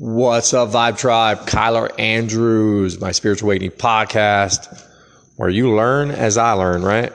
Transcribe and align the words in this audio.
What's 0.00 0.54
up, 0.54 0.68
Vibe 0.68 0.96
Tribe? 0.96 1.38
Kyler 1.40 1.90
Andrews, 1.98 3.00
my 3.00 3.10
Spiritual 3.10 3.48
Awakening 3.48 3.72
podcast, 3.72 4.86
where 5.34 5.48
you 5.48 5.74
learn 5.74 6.12
as 6.12 6.38
I 6.38 6.52
learn, 6.52 6.82
right? 6.82 7.12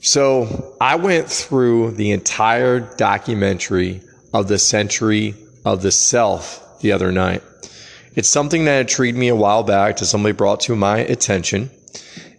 So 0.00 0.74
I 0.80 0.96
went 0.96 1.30
through 1.30 1.92
the 1.92 2.10
entire 2.10 2.80
documentary 2.80 4.02
of 4.34 4.48
the 4.48 4.58
century 4.58 5.36
of 5.64 5.82
the 5.82 5.92
self 5.92 6.80
the 6.80 6.90
other 6.90 7.12
night. 7.12 7.44
It's 8.16 8.28
something 8.28 8.64
that 8.64 8.80
intrigued 8.80 9.16
me 9.16 9.28
a 9.28 9.36
while 9.36 9.62
back 9.62 9.94
to 9.98 10.04
somebody 10.04 10.32
brought 10.32 10.58
to 10.62 10.74
my 10.74 10.98
attention. 10.98 11.70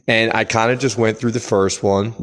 And 0.05 0.33
I 0.33 0.43
kind 0.43 0.69
of 0.69 0.79
just 0.79 0.97
went 0.97 1.17
through 1.17 1.31
the 1.31 1.39
first 1.39 1.81
one. 1.81 2.13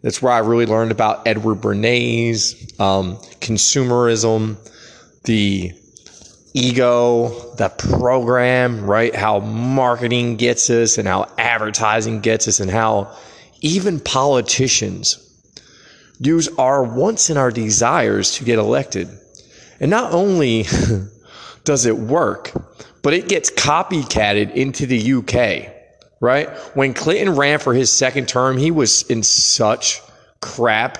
That's 0.00 0.22
where 0.22 0.32
I 0.32 0.38
really 0.38 0.64
learned 0.64 0.90
about 0.90 1.26
Edward 1.26 1.56
Bernays, 1.56 2.80
um, 2.80 3.16
consumerism, 3.42 4.56
the 5.24 5.74
ego, 6.54 7.54
the 7.56 7.68
program, 7.68 8.84
right? 8.84 9.14
How 9.14 9.40
marketing 9.40 10.36
gets 10.36 10.68
us 10.70 10.98
and 10.98 11.06
how 11.06 11.28
advertising 11.38 12.20
gets 12.20 12.48
us 12.48 12.60
and 12.60 12.70
how 12.70 13.16
even 13.60 14.00
politicians 14.00 15.26
use 16.18 16.48
our 16.58 16.82
wants 16.82 17.30
and 17.30 17.38
our 17.38 17.50
desires 17.50 18.34
to 18.34 18.44
get 18.44 18.58
elected. 18.58 19.08
And 19.78 19.90
not 19.90 20.12
only 20.12 20.66
does 21.64 21.86
it 21.86 21.96
work, 21.96 22.52
but 23.02 23.14
it 23.14 23.28
gets 23.28 23.50
copycatted 23.50 24.52
into 24.52 24.86
the 24.86 25.14
UK, 25.14 25.72
right? 26.20 26.48
When 26.74 26.92
Clinton 26.92 27.36
ran 27.36 27.58
for 27.58 27.72
his 27.72 27.90
second 27.90 28.28
term, 28.28 28.58
he 28.58 28.70
was 28.70 29.02
in 29.02 29.22
such 29.22 30.02
crap 30.40 30.98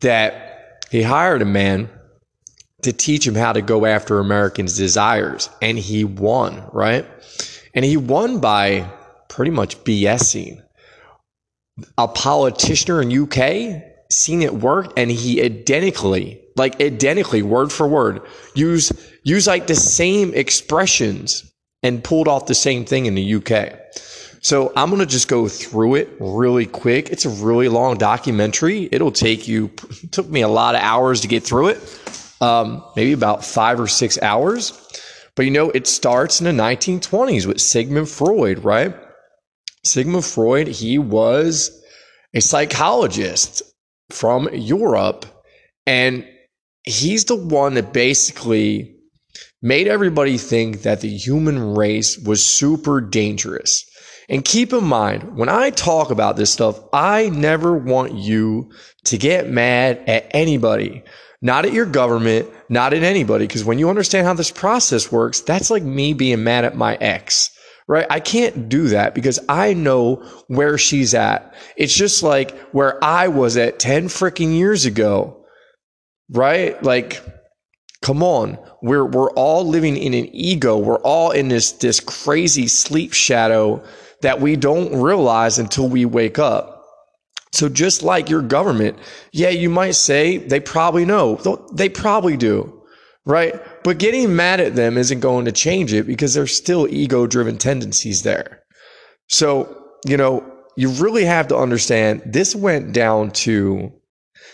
that 0.00 0.84
he 0.90 1.02
hired 1.02 1.42
a 1.42 1.44
man 1.44 1.88
to 2.88 2.96
teach 2.96 3.26
him 3.26 3.34
how 3.34 3.52
to 3.52 3.60
go 3.60 3.84
after 3.84 4.18
Americans' 4.18 4.76
desires. 4.76 5.50
And 5.60 5.78
he 5.78 6.04
won, 6.04 6.64
right? 6.72 7.06
And 7.74 7.84
he 7.84 7.98
won 7.98 8.40
by 8.40 8.90
pretty 9.28 9.50
much 9.50 9.82
BSing. 9.84 10.62
A 11.98 12.08
politician 12.08 13.12
in 13.12 13.22
UK 13.22 13.82
seen 14.10 14.40
it 14.40 14.54
work 14.54 14.92
and 14.96 15.10
he 15.10 15.42
identically, 15.42 16.40
like 16.56 16.80
identically, 16.80 17.42
word 17.42 17.70
for 17.70 17.86
word, 17.86 18.22
use 18.54 18.90
use 19.22 19.46
like 19.46 19.66
the 19.66 19.76
same 19.76 20.32
expressions 20.32 21.52
and 21.82 22.02
pulled 22.02 22.26
off 22.26 22.46
the 22.46 22.54
same 22.54 22.86
thing 22.86 23.04
in 23.04 23.14
the 23.14 23.34
UK. 23.34 23.78
So 24.40 24.72
I'm 24.74 24.88
going 24.88 25.00
to 25.00 25.06
just 25.06 25.28
go 25.28 25.46
through 25.46 25.96
it 25.96 26.08
really 26.20 26.64
quick. 26.64 27.10
It's 27.10 27.26
a 27.26 27.28
really 27.28 27.68
long 27.68 27.98
documentary. 27.98 28.88
It'll 28.90 29.12
take 29.12 29.46
you, 29.46 29.68
took 30.10 30.28
me 30.28 30.40
a 30.40 30.48
lot 30.48 30.74
of 30.74 30.80
hours 30.80 31.20
to 31.20 31.28
get 31.28 31.42
through 31.42 31.68
it 31.68 31.78
um, 32.40 32.84
maybe 32.96 33.12
about 33.12 33.44
five 33.44 33.80
or 33.80 33.86
six 33.86 34.20
hours. 34.22 34.72
But 35.34 35.44
you 35.44 35.50
know, 35.50 35.70
it 35.70 35.86
starts 35.86 36.40
in 36.40 36.44
the 36.44 36.62
1920s 36.62 37.46
with 37.46 37.60
Sigmund 37.60 38.08
Freud, 38.08 38.64
right? 38.64 38.94
Sigmund 39.84 40.24
Freud, 40.24 40.66
he 40.68 40.98
was 40.98 41.70
a 42.34 42.40
psychologist 42.40 43.62
from 44.10 44.48
Europe, 44.52 45.26
and 45.86 46.26
he's 46.84 47.26
the 47.26 47.36
one 47.36 47.74
that 47.74 47.92
basically 47.92 48.94
made 49.62 49.88
everybody 49.88 50.38
think 50.38 50.82
that 50.82 51.00
the 51.00 51.08
human 51.08 51.74
race 51.74 52.18
was 52.18 52.44
super 52.44 53.00
dangerous. 53.00 53.84
And 54.28 54.44
keep 54.44 54.72
in 54.72 54.84
mind, 54.84 55.36
when 55.36 55.48
I 55.48 55.70
talk 55.70 56.10
about 56.10 56.36
this 56.36 56.52
stuff, 56.52 56.78
I 56.92 57.30
never 57.30 57.76
want 57.76 58.14
you 58.14 58.70
to 59.04 59.16
get 59.16 59.48
mad 59.48 60.02
at 60.06 60.30
anybody 60.32 61.02
not 61.40 61.64
at 61.64 61.72
your 61.72 61.86
government, 61.86 62.48
not 62.68 62.92
at 62.92 63.02
anybody. 63.02 63.46
Because 63.46 63.64
when 63.64 63.78
you 63.78 63.88
understand 63.88 64.26
how 64.26 64.34
this 64.34 64.50
process 64.50 65.12
works, 65.12 65.40
that's 65.40 65.70
like 65.70 65.82
me 65.82 66.12
being 66.12 66.42
mad 66.42 66.64
at 66.64 66.76
my 66.76 66.96
ex, 66.96 67.50
right? 67.86 68.06
I 68.10 68.20
can't 68.20 68.68
do 68.68 68.88
that 68.88 69.14
because 69.14 69.38
I 69.48 69.74
know 69.74 70.16
where 70.48 70.78
she's 70.78 71.14
at. 71.14 71.54
It's 71.76 71.94
just 71.94 72.22
like 72.22 72.58
where 72.72 73.02
I 73.02 73.28
was 73.28 73.56
at 73.56 73.78
10 73.78 74.08
freaking 74.08 74.56
years 74.56 74.84
ago, 74.84 75.44
right? 76.30 76.80
Like, 76.82 77.22
come 78.02 78.22
on. 78.22 78.58
We're, 78.82 79.06
we're 79.06 79.30
all 79.32 79.66
living 79.66 79.96
in 79.96 80.14
an 80.14 80.28
ego. 80.32 80.78
We're 80.78 81.00
all 81.00 81.30
in 81.30 81.48
this, 81.48 81.72
this 81.72 82.00
crazy 82.00 82.68
sleep 82.68 83.12
shadow 83.12 83.82
that 84.22 84.40
we 84.40 84.56
don't 84.56 85.00
realize 85.00 85.58
until 85.58 85.88
we 85.88 86.04
wake 86.04 86.38
up. 86.38 86.77
So 87.52 87.68
just 87.68 88.02
like 88.02 88.28
your 88.28 88.42
government, 88.42 88.98
yeah, 89.32 89.48
you 89.48 89.70
might 89.70 89.92
say 89.92 90.36
they 90.36 90.60
probably 90.60 91.04
know. 91.04 91.36
They 91.72 91.88
probably 91.88 92.36
do, 92.36 92.82
right? 93.24 93.54
But 93.84 93.98
getting 93.98 94.36
mad 94.36 94.60
at 94.60 94.76
them 94.76 94.98
isn't 94.98 95.20
going 95.20 95.46
to 95.46 95.52
change 95.52 95.92
it 95.92 96.06
because 96.06 96.34
there's 96.34 96.54
still 96.54 96.86
ego 96.88 97.26
driven 97.26 97.56
tendencies 97.56 98.22
there. 98.22 98.62
So, 99.28 99.84
you 100.06 100.16
know, 100.16 100.44
you 100.76 100.90
really 100.90 101.24
have 101.24 101.48
to 101.48 101.56
understand 101.56 102.22
this 102.24 102.54
went 102.54 102.92
down 102.92 103.30
to 103.32 103.92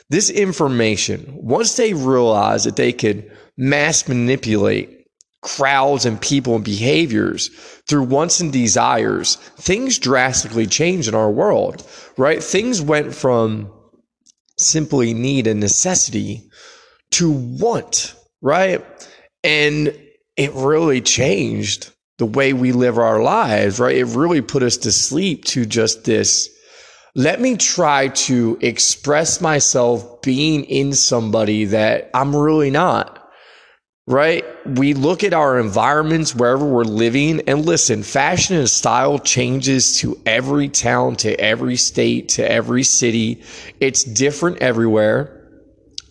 this 0.09 0.31
information. 0.31 1.33
Once 1.37 1.77
they 1.77 1.95
realized 1.95 2.67
that 2.67 2.77
they 2.77 2.93
could 2.93 3.31
mass 3.57 4.09
manipulate 4.09 5.04
crowds 5.45 6.07
and 6.07 6.21
people 6.21 6.57
and 6.57 6.65
behaviors 6.65 7.49
through 7.87 8.03
wants 8.03 8.41
and 8.41 8.53
desires, 8.53 9.37
things 9.37 9.99
drastically 9.99 10.67
changed 10.67 11.07
in 11.07 11.15
our 11.15 11.31
world, 11.31 11.87
right? 12.17 12.43
Things 12.43 12.81
went 12.81 13.15
from 13.15 13.71
simply 14.59 15.13
need 15.13 15.47
and 15.47 15.61
necessity 15.61 16.43
to 17.13 17.31
want, 17.31 18.17
right? 18.41 18.85
And 19.45 19.97
it 20.37 20.53
really 20.55 21.03
changed 21.03 21.93
the 22.17 22.27
way 22.27 22.53
we 22.53 22.73
live 22.73 22.99
our 22.99 23.23
lives, 23.23 23.79
right? 23.79 23.97
It 23.97 24.07
really 24.07 24.41
put 24.41 24.63
us 24.63 24.79
to 24.79 24.93
sleep 24.93 25.45
to 25.47 25.67
just 25.67 26.05
this. 26.05 26.49
Let 27.15 27.41
me 27.41 27.57
try 27.57 28.09
to 28.09 28.59
express 28.63 29.41
myself 29.41 30.23
being 30.23 30.65
in 30.65 30.95
somebody 30.95 31.67
that 31.67 32.11
I'm 32.15 32.35
really 32.35 32.71
not 32.71 33.24
right? 34.07 34.45
We 34.67 34.93
look 34.93 35.25
at 35.25 35.33
our 35.33 35.59
environments 35.59 36.35
wherever 36.35 36.65
we're 36.65 36.85
living 36.85 37.41
and 37.49 37.65
listen, 37.65 38.03
fashion 38.03 38.57
and 38.57 38.69
style 38.69 39.19
changes 39.19 39.99
to 40.01 40.21
every 40.27 40.69
town, 40.69 41.17
to 41.17 41.39
every 41.41 41.77
state, 41.77 42.29
to 42.31 42.51
every 42.51 42.83
city. 42.83 43.43
It's 43.81 44.05
different 44.05 44.59
everywhere. 44.59 45.41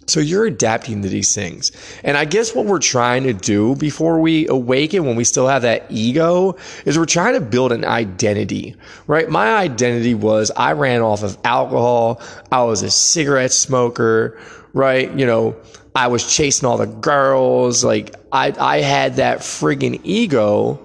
So 0.08 0.20
you're 0.20 0.46
adapting 0.46 1.02
to 1.04 1.08
these 1.08 1.34
things. 1.34 1.72
And 2.04 2.18
I 2.18 2.26
guess 2.26 2.54
what 2.54 2.66
we're 2.66 2.80
trying 2.80 3.24
to 3.24 3.34
do 3.34 3.76
before 3.76 4.20
we 4.20 4.48
awaken, 4.48 5.06
when 5.06 5.16
we 5.16 5.24
still 5.24 5.48
have 5.48 5.62
that 5.62 5.86
ego, 5.90 6.58
is 6.86 6.98
we're 6.98 7.06
trying 7.06 7.36
to 7.36 7.42
build 7.42 7.72
an 7.72 7.86
identity, 7.86 8.76
right? 9.08 9.30
My 9.30 9.54
identity 9.54 10.14
was 10.14 10.52
I 10.58 10.74
ran 10.74 11.02
off 11.02 11.24
of 11.24 11.38
alcohol. 11.46 12.22
I 12.52 12.64
was 12.64 12.82
a 12.82 12.90
cigarette 12.90 13.54
smoker, 13.54 14.38
right? 14.74 15.10
You 15.18 15.26
know, 15.26 15.56
I 15.96 16.08
was 16.08 16.34
chasing 16.34 16.68
all 16.68 16.78
the 16.78 16.88
girls. 16.88 17.84
Like 17.84 18.16
I, 18.32 18.54
I 18.60 18.82
had 18.82 19.18
that 19.18 19.40
friggin' 19.40 20.02
ego 20.04 20.80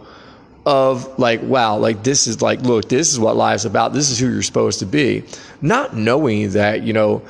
of 0.66 1.19
like, 1.19 1.42
wow, 1.42 1.78
like 1.78 2.02
this 2.02 2.26
is 2.26 2.42
like, 2.42 2.60
look, 2.60 2.88
this 2.88 3.10
is 3.10 3.19
what 3.19 3.36
life's 3.36 3.64
about. 3.64 3.94
This 3.94 4.10
is 4.10 4.19
who 4.19 4.30
you're 4.30 4.42
supposed 4.42 4.80
to 4.80 4.86
be. 4.86 5.24
Not 5.62 5.96
knowing 5.96 6.50
that, 6.50 6.82
you 6.82 6.92
know, 6.92 7.22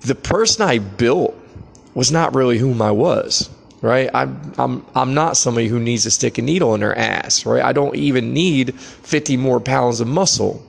the 0.00 0.16
person 0.16 0.66
I 0.66 0.78
built 0.78 1.36
was 1.94 2.10
not 2.10 2.34
really 2.34 2.58
whom 2.58 2.82
I 2.82 2.90
was. 2.90 3.48
Right. 3.82 4.10
I'm 4.12 4.52
I'm 4.58 4.84
I'm 4.94 5.14
not 5.14 5.38
somebody 5.38 5.66
who 5.66 5.80
needs 5.80 6.02
to 6.02 6.10
stick 6.10 6.36
a 6.36 6.42
needle 6.42 6.74
in 6.74 6.80
their 6.80 6.94
ass, 6.98 7.46
right? 7.46 7.62
I 7.62 7.72
don't 7.72 7.96
even 7.96 8.34
need 8.34 8.78
50 8.78 9.38
more 9.38 9.58
pounds 9.58 10.00
of 10.00 10.06
muscle. 10.06 10.62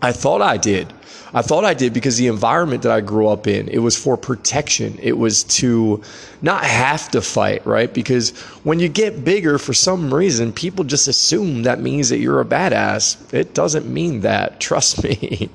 I 0.00 0.12
thought 0.12 0.40
I 0.40 0.56
did. 0.56 0.92
I 1.34 1.42
thought 1.42 1.64
I 1.64 1.74
did 1.74 1.92
because 1.92 2.16
the 2.16 2.26
environment 2.26 2.82
that 2.82 2.92
I 2.92 3.00
grew 3.00 3.28
up 3.28 3.46
in, 3.46 3.68
it 3.68 3.78
was 3.78 3.96
for 3.96 4.16
protection. 4.16 4.98
It 5.02 5.12
was 5.18 5.44
to 5.44 6.02
not 6.40 6.64
have 6.64 7.10
to 7.10 7.20
fight, 7.20 7.66
right? 7.66 7.92
Because 7.92 8.30
when 8.64 8.80
you 8.80 8.88
get 8.88 9.24
bigger, 9.24 9.58
for 9.58 9.74
some 9.74 10.12
reason, 10.12 10.52
people 10.52 10.84
just 10.84 11.06
assume 11.06 11.64
that 11.64 11.80
means 11.80 12.08
that 12.08 12.18
you're 12.18 12.40
a 12.40 12.46
badass. 12.46 13.34
It 13.34 13.52
doesn't 13.52 13.86
mean 13.86 14.20
that, 14.20 14.60
trust 14.68 15.04
me. 15.04 15.50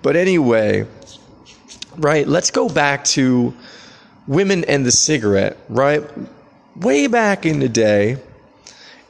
but 0.00 0.16
anyway, 0.16 0.86
right, 1.98 2.26
let's 2.26 2.50
go 2.50 2.68
back 2.68 3.04
to 3.04 3.54
women 4.26 4.64
and 4.64 4.86
the 4.86 4.92
cigarette, 4.92 5.58
right? 5.68 6.02
Way 6.76 7.06
back 7.06 7.44
in 7.44 7.58
the 7.58 7.68
day, 7.68 8.16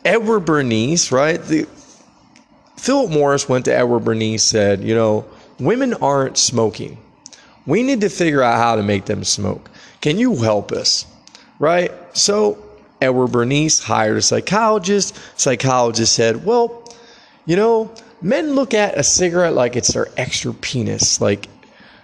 Edward 0.05 0.41
Bernays, 0.41 1.12
right? 1.12 1.41
The, 1.41 1.69
Philip 2.76 3.12
Morris 3.12 3.49
went 3.49 3.67
to 3.67 3.76
Edward 3.76 4.00
Bernays, 4.00 4.41
said, 4.41 4.82
you 4.82 4.97
know, 4.97 5.25
women 5.58 5.94
aren't 5.94 6.38
smoking. 6.38 6.99
We 7.66 7.82
need 7.82 8.00
to 8.00 8.08
figure 8.08 8.43
out 8.43 8.58
how 8.58 8.76
to 8.76 8.82
make 8.82 9.04
them 9.04 9.25
smoke. 9.25 9.70
Can 10.00 10.19
you 10.19 10.37
help 10.37 10.72
us? 10.72 11.06
Right? 11.58 11.93
So 12.16 12.58
Edward 13.00 13.28
Bernays 13.28 13.82
hired 13.82 14.16
a 14.16 14.22
psychologist. 14.22 15.19
Psychologist 15.37 16.14
said, 16.14 16.44
well, 16.44 16.84
you 17.46 17.56
know, 17.56 17.93
men 18.20 18.54
look 18.54 18.75
at 18.75 18.99
a 18.99 19.02
cigarette 19.02 19.54
like 19.54 19.76
it's 19.76 19.93
their 19.93 20.08
extra 20.16 20.52
penis. 20.54 21.20
Like, 21.20 21.49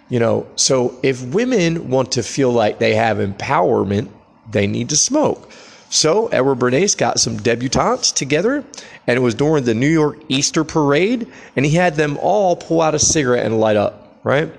you 0.09 0.19
know, 0.19 0.47
so 0.57 0.99
if 1.03 1.23
women 1.23 1.91
want 1.91 2.13
to 2.13 2.23
feel 2.23 2.51
like 2.51 2.79
they 2.79 2.95
have 2.95 3.19
empowerment, 3.19 4.09
they 4.51 4.67
need 4.67 4.89
to 4.89 4.97
smoke. 4.97 5.51
So 5.91 6.29
Edward 6.29 6.59
Bernays 6.59 6.97
got 6.97 7.19
some 7.19 7.39
debutantes 7.39 8.13
together, 8.13 8.65
and 9.07 9.17
it 9.17 9.21
was 9.21 9.35
during 9.35 9.65
the 9.65 9.75
New 9.75 9.89
York 9.89 10.19
Easter 10.29 10.65
parade, 10.65 11.27
and 11.57 11.65
he 11.65 11.73
had 11.73 11.95
them 11.95 12.19
all 12.21 12.57
pull 12.57 12.83
out 12.83 12.95
a 12.95 12.99
cigarette 12.99 13.47
and 13.47 13.59
light 13.59 13.77
up, 13.77 14.21
right? 14.23 14.53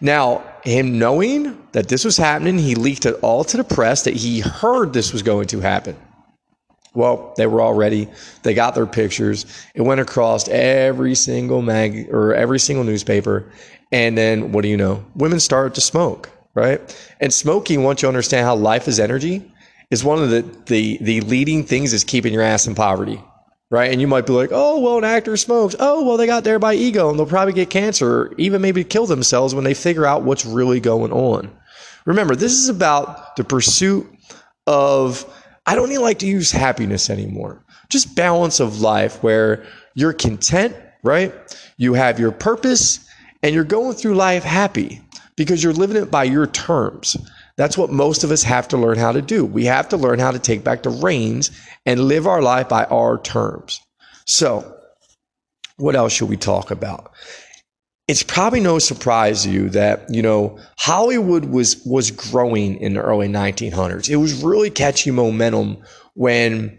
Now, 0.00 0.42
him 0.64 0.98
knowing 0.98 1.56
that 1.72 1.88
this 1.88 2.04
was 2.04 2.16
happening, 2.16 2.58
he 2.58 2.74
leaked 2.74 3.06
it 3.06 3.16
all 3.22 3.44
to 3.44 3.56
the 3.56 3.64
press 3.64 4.04
that 4.04 4.16
he 4.16 4.40
heard 4.40 4.92
this 4.92 5.12
was 5.12 5.22
going 5.22 5.46
to 5.48 5.60
happen. 5.60 5.96
Well, 6.94 7.34
they 7.36 7.46
were 7.46 7.60
all 7.60 7.74
ready. 7.74 8.08
They 8.42 8.54
got 8.54 8.74
their 8.74 8.86
pictures. 8.86 9.46
It 9.74 9.82
went 9.82 10.00
across 10.00 10.48
every 10.48 11.14
single 11.14 11.62
mag 11.62 12.08
or 12.10 12.34
every 12.34 12.58
single 12.58 12.84
newspaper. 12.84 13.50
And 13.92 14.18
then 14.18 14.52
what 14.52 14.62
do 14.62 14.68
you 14.68 14.76
know? 14.76 15.04
Women 15.14 15.38
started 15.38 15.74
to 15.76 15.80
smoke, 15.80 16.30
right? 16.54 16.80
And 17.20 17.32
smoking, 17.32 17.84
once 17.84 18.02
you 18.02 18.08
understand 18.08 18.44
how 18.44 18.56
life 18.56 18.88
is 18.88 18.98
energy, 18.98 19.52
is 19.90 20.04
one 20.04 20.22
of 20.22 20.30
the, 20.30 20.42
the, 20.66 20.98
the 21.00 21.20
leading 21.22 21.64
things 21.64 21.92
is 21.92 22.04
keeping 22.04 22.32
your 22.32 22.42
ass 22.42 22.66
in 22.66 22.74
poverty, 22.74 23.22
right? 23.70 23.90
And 23.90 24.00
you 24.00 24.06
might 24.06 24.26
be 24.26 24.32
like, 24.32 24.50
oh, 24.52 24.80
well, 24.80 24.98
an 24.98 25.04
actor 25.04 25.36
smokes. 25.36 25.74
Oh, 25.78 26.04
well, 26.04 26.16
they 26.16 26.26
got 26.26 26.44
there 26.44 26.58
by 26.58 26.74
ego 26.74 27.10
and 27.10 27.18
they'll 27.18 27.26
probably 27.26 27.54
get 27.54 27.70
cancer 27.70 28.22
or 28.22 28.34
even 28.38 28.62
maybe 28.62 28.84
kill 28.84 29.06
themselves 29.06 29.54
when 29.54 29.64
they 29.64 29.74
figure 29.74 30.06
out 30.06 30.22
what's 30.22 30.46
really 30.46 30.80
going 30.80 31.12
on. 31.12 31.50
Remember, 32.06 32.34
this 32.34 32.52
is 32.52 32.68
about 32.68 33.36
the 33.36 33.44
pursuit 33.44 34.06
of 34.66 35.24
I 35.66 35.74
don't 35.74 35.90
even 35.90 36.02
like 36.02 36.20
to 36.20 36.26
use 36.26 36.50
happiness 36.50 37.10
anymore. 37.10 37.64
Just 37.88 38.14
balance 38.14 38.60
of 38.60 38.80
life 38.80 39.22
where 39.22 39.64
you're 39.94 40.12
content, 40.12 40.74
right? 41.02 41.34
You 41.76 41.94
have 41.94 42.18
your 42.18 42.32
purpose 42.32 43.06
and 43.42 43.54
you're 43.54 43.64
going 43.64 43.94
through 43.94 44.14
life 44.14 44.44
happy 44.44 45.00
because 45.36 45.62
you're 45.62 45.72
living 45.72 45.96
it 45.96 46.10
by 46.10 46.24
your 46.24 46.46
terms. 46.46 47.16
That's 47.60 47.76
what 47.76 47.92
most 47.92 48.24
of 48.24 48.30
us 48.30 48.42
have 48.42 48.68
to 48.68 48.78
learn 48.78 48.96
how 48.96 49.12
to 49.12 49.20
do. 49.20 49.44
We 49.44 49.66
have 49.66 49.86
to 49.90 49.98
learn 49.98 50.18
how 50.18 50.30
to 50.30 50.38
take 50.38 50.64
back 50.64 50.82
the 50.82 50.88
reins 50.88 51.50
and 51.84 52.00
live 52.00 52.26
our 52.26 52.40
life 52.40 52.70
by 52.70 52.84
our 52.84 53.20
terms. 53.20 53.82
So, 54.26 54.78
what 55.76 55.94
else 55.94 56.14
should 56.14 56.30
we 56.30 56.38
talk 56.38 56.70
about? 56.70 57.12
it's 58.08 58.22
probably 58.22 58.60
no 58.60 58.78
surprise 58.78 59.42
to 59.42 59.50
you 59.50 59.68
that 59.68 60.06
you 60.08 60.22
know 60.22 60.58
Hollywood 60.78 61.44
was 61.44 61.84
was 61.84 62.10
growing 62.10 62.80
in 62.80 62.94
the 62.94 63.02
early 63.02 63.28
1900s. 63.28 64.08
It 64.08 64.16
was 64.16 64.42
really 64.42 64.70
catching 64.70 65.14
momentum 65.14 65.76
when 66.14 66.78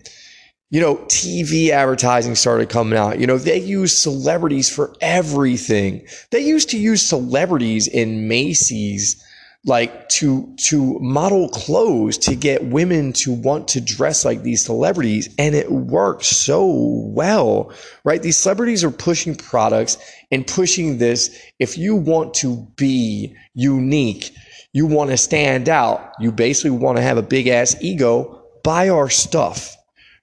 you 0.71 0.81
know 0.81 0.95
TV 1.05 1.69
advertising 1.69 2.33
started 2.33 2.69
coming 2.69 2.97
out. 2.97 3.19
You 3.19 3.27
know 3.27 3.37
they 3.37 3.59
used 3.59 3.99
celebrities 3.99 4.67
for 4.67 4.95
everything. 4.99 6.07
They 6.31 6.41
used 6.41 6.71
to 6.71 6.79
use 6.79 7.07
celebrities 7.07 7.87
in 7.87 8.27
Macy's 8.27 9.23
like 9.65 10.09
to 10.09 10.55
to 10.69 10.97
model 10.99 11.47
clothes 11.49 12.17
to 12.17 12.35
get 12.35 12.65
women 12.65 13.13
to 13.13 13.31
want 13.31 13.67
to 13.67 13.79
dress 13.79 14.25
like 14.25 14.41
these 14.41 14.65
celebrities 14.65 15.29
and 15.37 15.53
it 15.53 15.71
works 15.71 16.27
so 16.27 16.65
well 17.13 17.71
right? 18.03 18.23
These 18.23 18.37
celebrities 18.37 18.83
are 18.83 18.91
pushing 18.91 19.35
products 19.35 19.97
and 20.31 20.47
pushing 20.47 20.97
this. 20.97 21.39
If 21.59 21.77
you 21.77 21.95
want 21.95 22.33
to 22.35 22.67
be 22.75 23.35
unique 23.53 24.31
you 24.73 24.87
want 24.87 25.11
to 25.11 25.17
stand 25.17 25.69
out 25.69 26.13
you 26.19 26.31
basically 26.31 26.71
want 26.71 26.97
to 26.97 27.03
have 27.03 27.17
a 27.17 27.23
big 27.23 27.47
ass 27.47 27.75
ego 27.81 28.43
buy 28.63 28.89
our 28.89 29.09
stuff 29.09 29.75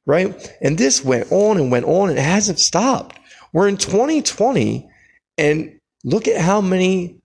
right? 0.09 0.57
And 0.63 0.79
this 0.79 1.05
went 1.05 1.31
on 1.31 1.59
and 1.59 1.71
went 1.71 1.85
on 1.85 2.09
and 2.09 2.19
it 2.19 2.23
hasn't 2.23 2.59
stopped. 2.59 3.17
We're 3.53 3.69
in 3.69 3.77
2020 3.77 4.89
and 5.37 5.79
look 6.03 6.27
at 6.27 6.41
how 6.41 6.63
many 6.63 7.18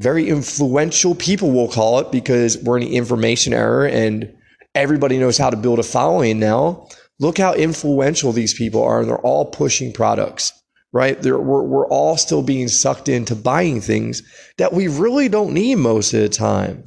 very 0.00 0.28
influential 0.28 1.14
people, 1.14 1.50
we'll 1.50 1.68
call 1.68 1.98
it, 1.98 2.10
because 2.10 2.56
we're 2.58 2.78
in 2.78 2.88
the 2.88 2.96
information 2.96 3.52
era 3.52 3.90
and 3.90 4.34
everybody 4.74 5.18
knows 5.18 5.36
how 5.36 5.50
to 5.50 5.56
build 5.58 5.78
a 5.78 5.82
following 5.82 6.38
now. 6.40 6.88
Look 7.18 7.36
how 7.36 7.52
influential 7.52 8.32
these 8.32 8.54
people 8.54 8.82
are, 8.82 9.00
and 9.00 9.08
they're 9.08 9.18
all 9.18 9.44
pushing 9.44 9.92
products, 9.92 10.54
right? 10.92 11.22
We're, 11.22 11.38
we're 11.38 11.86
all 11.88 12.16
still 12.16 12.42
being 12.42 12.68
sucked 12.68 13.10
into 13.10 13.36
buying 13.36 13.82
things 13.82 14.22
that 14.56 14.72
we 14.72 14.88
really 14.88 15.28
don't 15.28 15.52
need 15.52 15.74
most 15.74 16.14
of 16.14 16.22
the 16.22 16.30
time. 16.30 16.84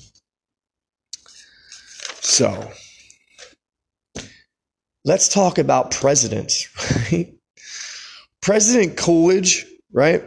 So, 2.19 2.71
let's 5.05 5.27
talk 5.29 5.59
about 5.59 5.91
presidents, 5.91 6.67
right? 7.11 7.31
President 8.41 8.97
Coolidge, 8.97 9.67
right? 9.91 10.23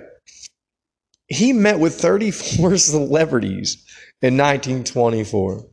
He 1.28 1.52
met 1.52 1.78
with 1.78 1.94
34 2.00 2.76
celebrities 2.76 3.84
in 4.23 4.37
1924 4.37 5.67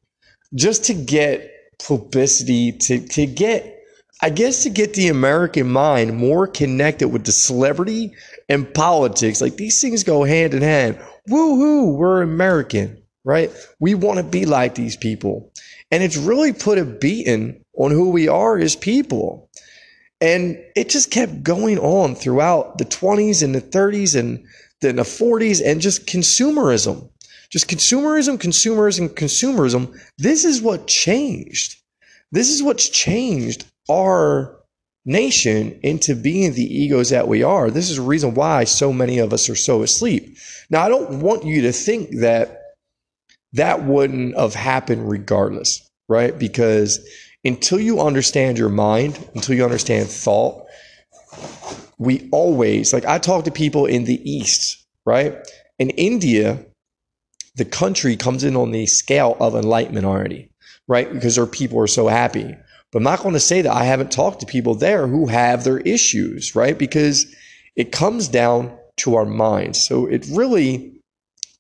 just 0.55 0.85
to 0.85 0.93
get 0.93 1.51
publicity, 1.85 2.71
to, 2.71 2.99
to 3.07 3.25
get, 3.25 3.79
I 4.21 4.29
guess, 4.29 4.63
to 4.63 4.69
get 4.69 4.93
the 4.93 5.07
American 5.07 5.69
mind 5.69 6.15
more 6.15 6.47
connected 6.47 7.09
with 7.09 7.25
the 7.25 7.31
celebrity 7.31 8.13
and 8.49 8.71
politics. 8.73 9.41
Like 9.41 9.55
these 9.55 9.81
things 9.81 10.03
go 10.03 10.23
hand 10.23 10.53
in 10.53 10.61
hand. 10.61 10.99
Woohoo, 11.29 11.95
we're 11.95 12.21
American, 12.21 13.01
right? 13.23 13.51
We 13.79 13.95
want 13.95 14.17
to 14.17 14.23
be 14.23 14.45
like 14.45 14.75
these 14.75 14.97
people. 14.97 15.51
And 15.91 16.03
it's 16.03 16.17
really 16.17 16.53
put 16.53 16.77
a 16.77 16.85
beating 16.85 17.63
on 17.75 17.91
who 17.91 18.09
we 18.09 18.27
are 18.27 18.57
as 18.57 18.75
people. 18.75 19.49
And 20.21 20.57
it 20.75 20.89
just 20.89 21.11
kept 21.11 21.43
going 21.43 21.77
on 21.79 22.15
throughout 22.15 22.77
the 22.77 22.85
20s 22.85 23.43
and 23.43 23.53
the 23.53 23.61
30s 23.61 24.17
and 24.17 24.45
in 24.83 24.97
the 24.97 25.03
40s 25.03 25.61
and 25.65 25.81
just 25.81 26.05
consumerism. 26.07 27.09
Just 27.49 27.67
consumerism, 27.67 28.37
consumerism, 28.37 29.09
consumerism. 29.09 29.99
This 30.17 30.43
is 30.43 30.61
what 30.61 30.87
changed. 30.87 31.75
This 32.31 32.49
is 32.49 32.63
what's 32.63 32.89
changed 32.89 33.65
our 33.89 34.59
nation 35.05 35.79
into 35.83 36.15
being 36.15 36.53
the 36.53 36.63
egos 36.63 37.09
that 37.09 37.27
we 37.27 37.43
are. 37.43 37.69
This 37.69 37.89
is 37.89 37.97
the 37.97 38.03
reason 38.03 38.33
why 38.33 38.63
so 38.63 38.91
many 38.91 39.19
of 39.19 39.33
us 39.33 39.49
are 39.49 39.55
so 39.55 39.83
asleep. 39.83 40.37
Now, 40.69 40.83
I 40.83 40.89
don't 40.89 41.19
want 41.19 41.45
you 41.45 41.61
to 41.63 41.71
think 41.71 42.19
that 42.21 42.61
that 43.53 43.83
wouldn't 43.83 44.37
have 44.37 44.55
happened 44.55 45.09
regardless, 45.09 45.87
right? 46.09 46.37
Because 46.37 47.07
until 47.43 47.79
you 47.79 47.99
understand 47.99 48.57
your 48.57 48.69
mind, 48.69 49.19
until 49.35 49.55
you 49.55 49.63
understand 49.63 50.09
thought, 50.09 50.65
we 51.97 52.29
always, 52.31 52.93
like 52.93 53.05
I 53.05 53.17
talk 53.19 53.45
to 53.45 53.51
people 53.51 53.85
in 53.85 54.05
the 54.05 54.19
East, 54.29 54.85
right? 55.05 55.35
In 55.79 55.89
India, 55.91 56.65
the 57.55 57.65
country 57.65 58.15
comes 58.15 58.43
in 58.43 58.55
on 58.55 58.71
the 58.71 58.85
scale 58.85 59.37
of 59.39 59.55
enlightenment 59.55 60.05
already, 60.05 60.49
right? 60.87 61.11
Because 61.11 61.35
their 61.35 61.45
people 61.45 61.79
are 61.79 61.87
so 61.87 62.07
happy. 62.07 62.55
But 62.91 62.99
I'm 62.99 63.03
not 63.03 63.21
going 63.21 63.33
to 63.33 63.39
say 63.39 63.61
that 63.61 63.73
I 63.73 63.85
haven't 63.85 64.11
talked 64.11 64.39
to 64.41 64.45
people 64.45 64.75
there 64.75 65.07
who 65.07 65.27
have 65.27 65.63
their 65.63 65.79
issues, 65.79 66.55
right? 66.55 66.77
Because 66.77 67.25
it 67.75 67.91
comes 67.91 68.27
down 68.27 68.77
to 68.97 69.15
our 69.15 69.25
minds. 69.25 69.83
So 69.83 70.05
it 70.05 70.27
really, 70.31 70.93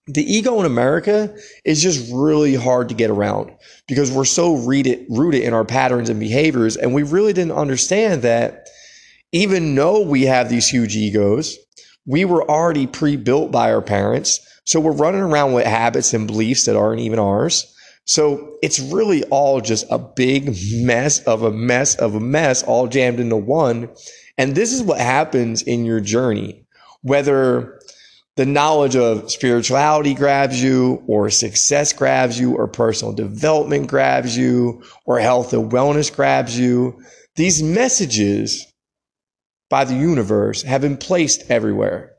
the 0.05 0.23
ego 0.23 0.59
in 0.59 0.65
America 0.65 1.35
is 1.65 1.81
just 1.81 2.11
really 2.13 2.55
hard 2.55 2.89
to 2.89 2.95
get 2.95 3.09
around 3.09 3.51
because 3.87 4.11
we're 4.11 4.25
so 4.25 4.55
rooted, 4.55 5.05
rooted 5.09 5.41
in 5.43 5.53
our 5.53 5.65
patterns 5.65 6.09
and 6.09 6.19
behaviors. 6.19 6.77
And 6.77 6.93
we 6.93 7.03
really 7.03 7.33
didn't 7.33 7.53
understand 7.53 8.21
that 8.21 8.67
even 9.33 9.75
though 9.75 10.01
we 10.01 10.23
have 10.23 10.47
these 10.47 10.69
huge 10.69 10.95
egos, 10.95 11.57
we 12.05 12.23
were 12.23 12.49
already 12.49 12.87
pre 12.87 13.17
built 13.17 13.51
by 13.51 13.73
our 13.73 13.81
parents. 13.81 14.39
So 14.65 14.79
we're 14.79 14.93
running 14.93 15.21
around 15.21 15.53
with 15.53 15.65
habits 15.65 16.13
and 16.13 16.27
beliefs 16.27 16.65
that 16.65 16.77
aren't 16.77 17.01
even 17.01 17.19
ours. 17.19 17.69
So 18.05 18.57
it's 18.61 18.79
really 18.79 19.23
all 19.25 19.59
just 19.59 19.85
a 19.89 19.97
big 19.97 20.55
mess 20.73 21.19
of 21.23 21.43
a 21.43 21.51
mess 21.51 21.95
of 21.95 22.15
a 22.15 22.19
mess, 22.19 22.63
all 22.63 22.87
jammed 22.87 23.19
into 23.19 23.35
one. 23.35 23.89
And 24.37 24.55
this 24.55 24.71
is 24.71 24.83
what 24.83 24.99
happens 24.99 25.61
in 25.61 25.85
your 25.85 25.99
journey, 25.99 26.65
whether 27.01 27.79
the 28.35 28.45
knowledge 28.45 28.95
of 28.95 29.31
spirituality 29.31 30.13
grabs 30.13 30.61
you, 30.61 31.03
or 31.07 31.29
success 31.29 31.93
grabs 31.93 32.39
you, 32.39 32.55
or 32.55 32.67
personal 32.67 33.13
development 33.13 33.87
grabs 33.87 34.35
you, 34.35 34.83
or 35.05 35.19
health 35.19 35.53
and 35.53 35.71
wellness 35.71 36.13
grabs 36.13 36.57
you. 36.57 36.99
These 37.35 37.61
messages 37.61 38.72
by 39.69 39.85
the 39.85 39.95
universe 39.95 40.61
have 40.63 40.81
been 40.81 40.97
placed 40.97 41.49
everywhere. 41.49 42.13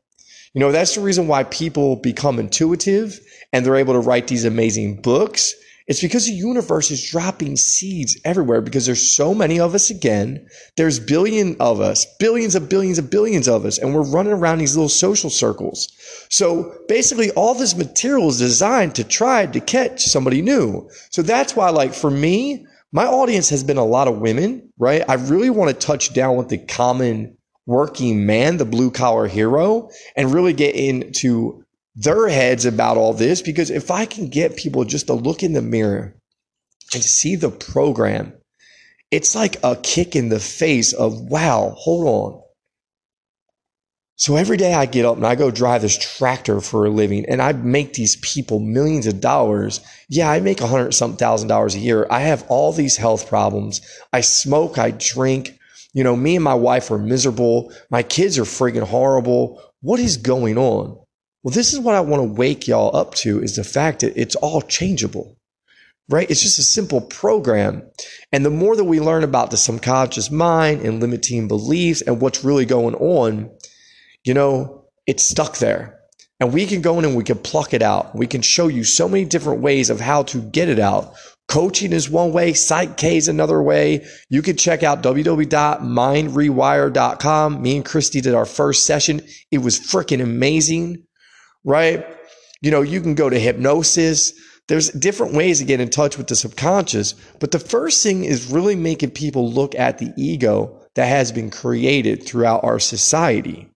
You 0.53 0.61
know, 0.61 0.71
that's 0.71 0.95
the 0.95 1.01
reason 1.01 1.27
why 1.27 1.43
people 1.43 1.97
become 1.97 2.39
intuitive 2.39 3.19
and 3.51 3.65
they're 3.65 3.75
able 3.75 3.93
to 3.93 3.99
write 3.99 4.27
these 4.27 4.45
amazing 4.45 5.01
books. 5.01 5.53
It's 5.87 6.01
because 6.01 6.25
the 6.25 6.31
universe 6.31 6.89
is 6.89 7.09
dropping 7.11 7.57
seeds 7.57 8.19
everywhere 8.25 8.61
because 8.61 8.87
there's 8.87 9.15
so 9.15 9.35
many 9.35 9.59
of 9.59 9.75
us 9.75 9.91
again. 9.91 10.47
There's 10.77 10.97
billion 10.99 11.57
of 11.59 11.79
us, 11.79 12.07
billions 12.19 12.55
of 12.55 12.69
billions 12.69 12.97
of 12.97 13.11
billions 13.11 13.47
of 13.47 13.65
us, 13.65 13.77
and 13.77 13.93
we're 13.93 14.09
running 14.09 14.33
around 14.33 14.57
these 14.57 14.75
little 14.75 14.89
social 14.89 15.29
circles. 15.29 15.91
So 16.29 16.73
basically 16.87 17.29
all 17.31 17.53
this 17.53 17.75
material 17.75 18.29
is 18.29 18.39
designed 18.39 18.95
to 18.95 19.03
try 19.03 19.45
to 19.45 19.59
catch 19.59 20.01
somebody 20.05 20.41
new. 20.41 20.89
So 21.11 21.21
that's 21.21 21.55
why, 21.55 21.69
like 21.69 21.93
for 21.93 22.09
me, 22.09 22.65
my 22.95 23.05
audience 23.05 23.49
has 23.49 23.61
been 23.61 23.75
a 23.75 23.83
lot 23.83 24.07
of 24.07 24.19
women, 24.19 24.71
right? 24.79 25.03
I 25.09 25.15
really 25.15 25.49
want 25.49 25.69
to 25.69 25.85
touch 25.85 26.13
down 26.13 26.37
with 26.37 26.47
the 26.47 26.57
common 26.57 27.37
working 27.65 28.25
man, 28.25 28.55
the 28.55 28.63
blue 28.63 28.89
collar 28.89 29.27
hero, 29.27 29.89
and 30.15 30.33
really 30.33 30.53
get 30.53 30.75
into 30.75 31.65
their 31.95 32.29
heads 32.29 32.63
about 32.63 32.95
all 32.95 33.11
this. 33.11 33.41
Because 33.41 33.69
if 33.69 33.91
I 33.91 34.05
can 34.05 34.29
get 34.29 34.55
people 34.55 34.85
just 34.85 35.07
to 35.07 35.13
look 35.13 35.43
in 35.43 35.51
the 35.51 35.61
mirror, 35.61 36.15
and 36.93 37.03
see 37.03 37.35
the 37.35 37.49
program, 37.49 38.33
it's 39.11 39.35
like 39.35 39.57
a 39.61 39.75
kick 39.75 40.15
in 40.15 40.29
the 40.29 40.39
face 40.39 40.93
of, 40.93 41.19
wow, 41.19 41.75
hold 41.77 42.07
on. 42.07 42.41
So 44.17 44.37
every 44.37 44.55
day 44.55 44.73
I 44.73 44.85
get 44.85 45.03
up 45.05 45.17
and 45.17 45.27
I 45.27 45.35
go 45.35 45.51
drive 45.51 45.81
this 45.81 45.97
tractor 45.97 46.61
for 46.61 46.85
a 46.85 46.89
living 46.89 47.25
and 47.27 47.41
I 47.41 47.51
make 47.51 47.93
these 47.93 48.15
people 48.17 48.59
millions 48.59 49.07
of 49.07 49.19
dollars. 49.19 49.81
Yeah, 50.07 50.31
I 50.31 50.39
make 50.39 50.61
a 50.61 50.67
hundred 50.67 50.93
something 50.93 51.17
thousand 51.17 51.49
dollars 51.49 51.75
a 51.75 51.79
year. 51.79 52.07
I 52.09 52.21
have 52.21 52.45
all 52.47 52.71
these 52.71 52.95
health 52.95 53.27
problems. 53.27 53.81
I 54.13 54.21
smoke, 54.21 54.77
I 54.77 54.91
drink. 54.91 55.59
You 55.93 56.05
know, 56.05 56.15
me 56.15 56.35
and 56.35 56.43
my 56.43 56.53
wife 56.53 56.91
are 56.91 56.97
miserable. 56.97 57.73
My 57.89 58.03
kids 58.03 58.37
are 58.37 58.43
friggin' 58.43 58.83
horrible. 58.83 59.61
What 59.81 59.99
is 59.99 60.15
going 60.15 60.57
on? 60.57 60.97
Well, 61.43 61.53
this 61.53 61.73
is 61.73 61.79
what 61.79 61.95
I 61.95 62.01
want 62.01 62.21
to 62.21 62.33
wake 62.33 62.67
y'all 62.67 62.95
up 62.95 63.15
to 63.15 63.41
is 63.41 63.57
the 63.57 63.63
fact 63.65 63.99
that 63.99 64.19
it's 64.19 64.35
all 64.37 64.61
changeable, 64.61 65.37
right? 66.09 66.29
It's 66.29 66.41
just 66.41 66.57
a 66.57 66.63
simple 66.63 67.01
program. 67.01 67.83
And 68.31 68.45
the 68.45 68.49
more 68.49 68.75
that 68.77 68.83
we 68.85 68.99
learn 68.99 69.23
about 69.23 69.51
the 69.51 69.57
subconscious 69.57 70.31
mind 70.31 70.81
and 70.81 71.01
limiting 71.01 71.47
beliefs 71.47 72.01
and 72.01 72.21
what's 72.21 72.43
really 72.43 72.65
going 72.65 72.95
on, 72.95 73.51
you 74.25 74.33
know, 74.33 74.83
it's 75.07 75.23
stuck 75.23 75.59
there. 75.59 76.01
And 76.41 76.51
we 76.51 76.65
can 76.65 76.81
go 76.81 76.99
in 76.99 77.05
and 77.05 77.15
we 77.15 77.23
can 77.23 77.37
pluck 77.37 77.73
it 77.73 77.81
out. 77.81 78.13
We 78.13 78.27
can 78.27 78.41
show 78.41 78.67
you 78.67 78.83
so 78.83 79.07
many 79.07 79.23
different 79.23 79.61
ways 79.61 79.89
of 79.89 80.01
how 80.01 80.23
to 80.23 80.41
get 80.41 80.67
it 80.67 80.79
out. 80.79 81.13
Coaching 81.47 81.93
is 81.93 82.09
one 82.09 82.33
way, 82.33 82.53
Psych 82.53 82.97
K 82.97 83.17
is 83.17 83.27
another 83.27 83.61
way. 83.61 84.03
You 84.29 84.41
can 84.41 84.57
check 84.57 84.81
out 84.83 85.03
www.mindrewire.com. 85.03 87.61
Me 87.61 87.75
and 87.75 87.85
Christy 87.85 88.19
did 88.19 88.33
our 88.33 88.47
first 88.47 88.83
session. 88.85 89.21
It 89.51 89.59
was 89.59 89.79
freaking 89.79 90.21
amazing, 90.21 91.03
right? 91.63 92.03
You 92.61 92.71
know, 92.71 92.81
you 92.81 92.99
can 92.99 93.13
go 93.13 93.29
to 93.29 93.39
hypnosis. 93.39 94.33
There's 94.67 94.89
different 94.89 95.35
ways 95.35 95.59
to 95.59 95.65
get 95.65 95.79
in 95.79 95.89
touch 95.89 96.17
with 96.17 96.25
the 96.27 96.35
subconscious. 96.35 97.13
But 97.39 97.51
the 97.51 97.59
first 97.59 98.01
thing 98.01 98.25
is 98.25 98.51
really 98.51 98.75
making 98.75 99.11
people 99.11 99.51
look 99.51 99.75
at 99.75 99.99
the 99.99 100.11
ego 100.17 100.81
that 100.95 101.05
has 101.05 101.31
been 101.31 101.51
created 101.51 102.23
throughout 102.23 102.63
our 102.63 102.79
society. 102.79 103.69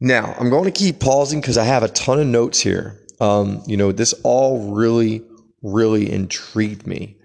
Now, 0.00 0.34
I'm 0.38 0.48
going 0.48 0.64
to 0.64 0.70
keep 0.70 0.98
pausing 0.98 1.40
because 1.40 1.58
I 1.58 1.64
have 1.64 1.82
a 1.82 1.88
ton 1.88 2.18
of 2.18 2.26
notes 2.26 2.60
here. 2.60 2.98
Um, 3.20 3.62
you 3.66 3.76
know, 3.76 3.92
this 3.92 4.14
all 4.24 4.72
really, 4.72 5.22
really 5.62 6.10
intrigued 6.10 6.86
me. 6.86 7.16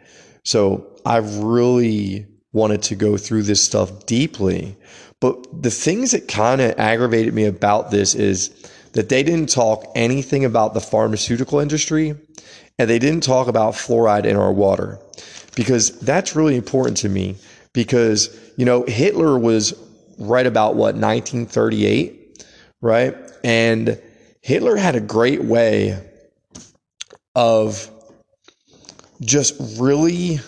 So 0.44 0.86
I 1.06 1.18
really 1.18 2.28
wanted 2.52 2.82
to 2.84 2.96
go 2.96 3.18
through 3.18 3.44
this 3.44 3.64
stuff 3.64 4.06
deeply. 4.06 4.76
But 5.22 5.64
the 5.64 5.72
things 5.72 6.12
that 6.12 6.28
kind 6.28 6.60
of 6.62 6.78
aggravated 6.78 7.34
me 7.34 7.46
about 7.46 7.92
this 7.92 8.14
is 8.14 8.50
that 8.92 9.10
they 9.10 9.24
didn't 9.24 9.50
talk 9.50 9.86
anything 9.96 10.44
about 10.44 10.74
the 10.74 10.82
pharmaceutical 10.82 11.60
industry 11.60 12.16
and 12.78 12.90
they 12.90 13.00
didn't 13.00 13.24
talk 13.24 13.48
about 13.48 13.74
fluoride 13.74 14.26
in 14.26 14.36
our 14.36 14.52
water 14.52 15.00
because 15.56 15.98
that's 16.00 16.36
really 16.36 16.56
important 16.56 16.98
to 16.98 17.10
me 17.10 17.38
because, 17.74 18.38
you 18.58 18.66
know, 18.66 18.84
Hitler 18.84 19.38
was 19.38 19.74
right 20.18 20.46
about 20.46 20.76
what, 20.76 20.96
1938? 20.96 22.25
Right? 22.86 23.16
And 23.44 24.00
Hitler 24.42 24.76
had 24.76 24.96
a 24.96 25.00
great 25.00 25.44
way 25.44 26.00
of 27.34 27.90
just 29.22 29.56
really 29.80 30.40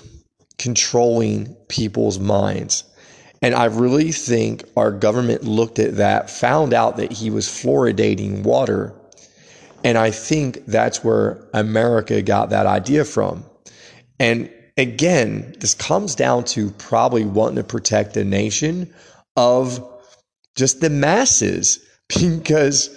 controlling 0.59 1.55
people's 1.67 2.19
minds. 2.19 2.83
And 3.41 3.55
I 3.55 3.65
really 3.65 4.11
think 4.11 4.65
our 4.77 4.91
government 4.91 5.45
looked 5.45 5.79
at 5.79 5.95
that, 5.95 6.29
found 6.29 6.75
out 6.75 6.97
that 6.97 7.11
he 7.11 7.31
was 7.31 7.47
fluoridating 7.47 8.43
water. 8.43 8.93
And 9.83 9.97
I 9.97 10.11
think 10.11 10.63
that's 10.67 11.03
where 11.03 11.43
America 11.55 12.21
got 12.21 12.51
that 12.51 12.67
idea 12.67 13.03
from. 13.03 13.45
And 14.19 14.51
again, 14.77 15.55
this 15.59 15.73
comes 15.73 16.13
down 16.13 16.43
to 16.45 16.69
probably 16.71 17.25
wanting 17.25 17.57
to 17.57 17.63
protect 17.63 18.13
the 18.13 18.23
nation 18.23 18.93
of 19.35 19.83
just 20.55 20.81
the 20.81 20.91
masses 20.91 21.83
because 22.19 22.89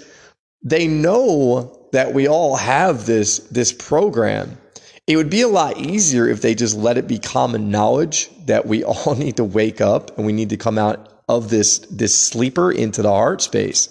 they 0.62 0.86
know 0.86 1.88
that 1.92 2.14
we 2.14 2.28
all 2.28 2.56
have 2.56 3.06
this 3.06 3.38
this 3.50 3.72
program. 3.72 4.56
It 5.06 5.16
would 5.16 5.30
be 5.30 5.40
a 5.40 5.48
lot 5.48 5.78
easier 5.78 6.28
if 6.28 6.40
they 6.40 6.54
just 6.54 6.76
let 6.76 6.96
it 6.96 7.08
be 7.08 7.18
common 7.18 7.70
knowledge 7.70 8.30
that 8.46 8.66
we 8.66 8.84
all 8.90 9.14
need 9.14 9.36
to 9.36 9.44
wake 9.44 9.80
up 9.80 10.16
and 10.16 10.26
we 10.26 10.32
need 10.32 10.50
to 10.50 10.56
come 10.56 10.78
out 10.78 11.22
of 11.28 11.50
this 11.50 11.78
this 11.90 12.16
sleeper 12.16 12.70
into 12.70 13.02
the 13.02 13.10
heart 13.10 13.42
space. 13.42 13.88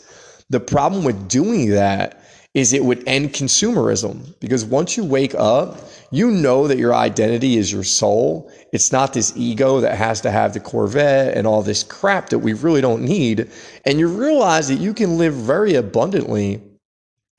The 0.50 0.60
problem 0.60 1.04
with 1.04 1.28
doing 1.28 1.70
that 1.72 2.24
is 2.54 2.74
it 2.74 2.84
would 2.84 3.08
end 3.08 3.30
consumerism 3.30 4.40
because 4.40 4.66
once 4.66 4.98
you 4.98 5.04
wake 5.04 5.36
up, 5.36 5.78
you 6.12 6.32
know 6.32 6.68
that 6.68 6.78
your 6.78 6.94
identity 6.94 7.58
is 7.58 7.72
your 7.72 7.84
soul. 7.84 8.52
It's 8.74 8.92
not 8.92 9.14
this 9.14 9.34
ego 9.36 9.80
that 9.82 9.96
has 9.96 10.22
to 10.22 10.32
have 10.32 10.54
the 10.54 10.60
Corvette 10.60 11.38
and 11.38 11.46
all 11.46 11.62
this 11.62 11.84
crap 11.84 12.30
that 12.30 12.40
we 12.40 12.54
really 12.54 12.82
don't 12.82 13.04
need. 13.04 13.50
And 13.86 14.00
you 14.00 14.08
realize 14.08 14.68
that 14.70 14.80
you 14.80 14.94
can 14.94 15.18
live 15.18 15.34
very 15.34 15.76
abundantly 15.76 16.62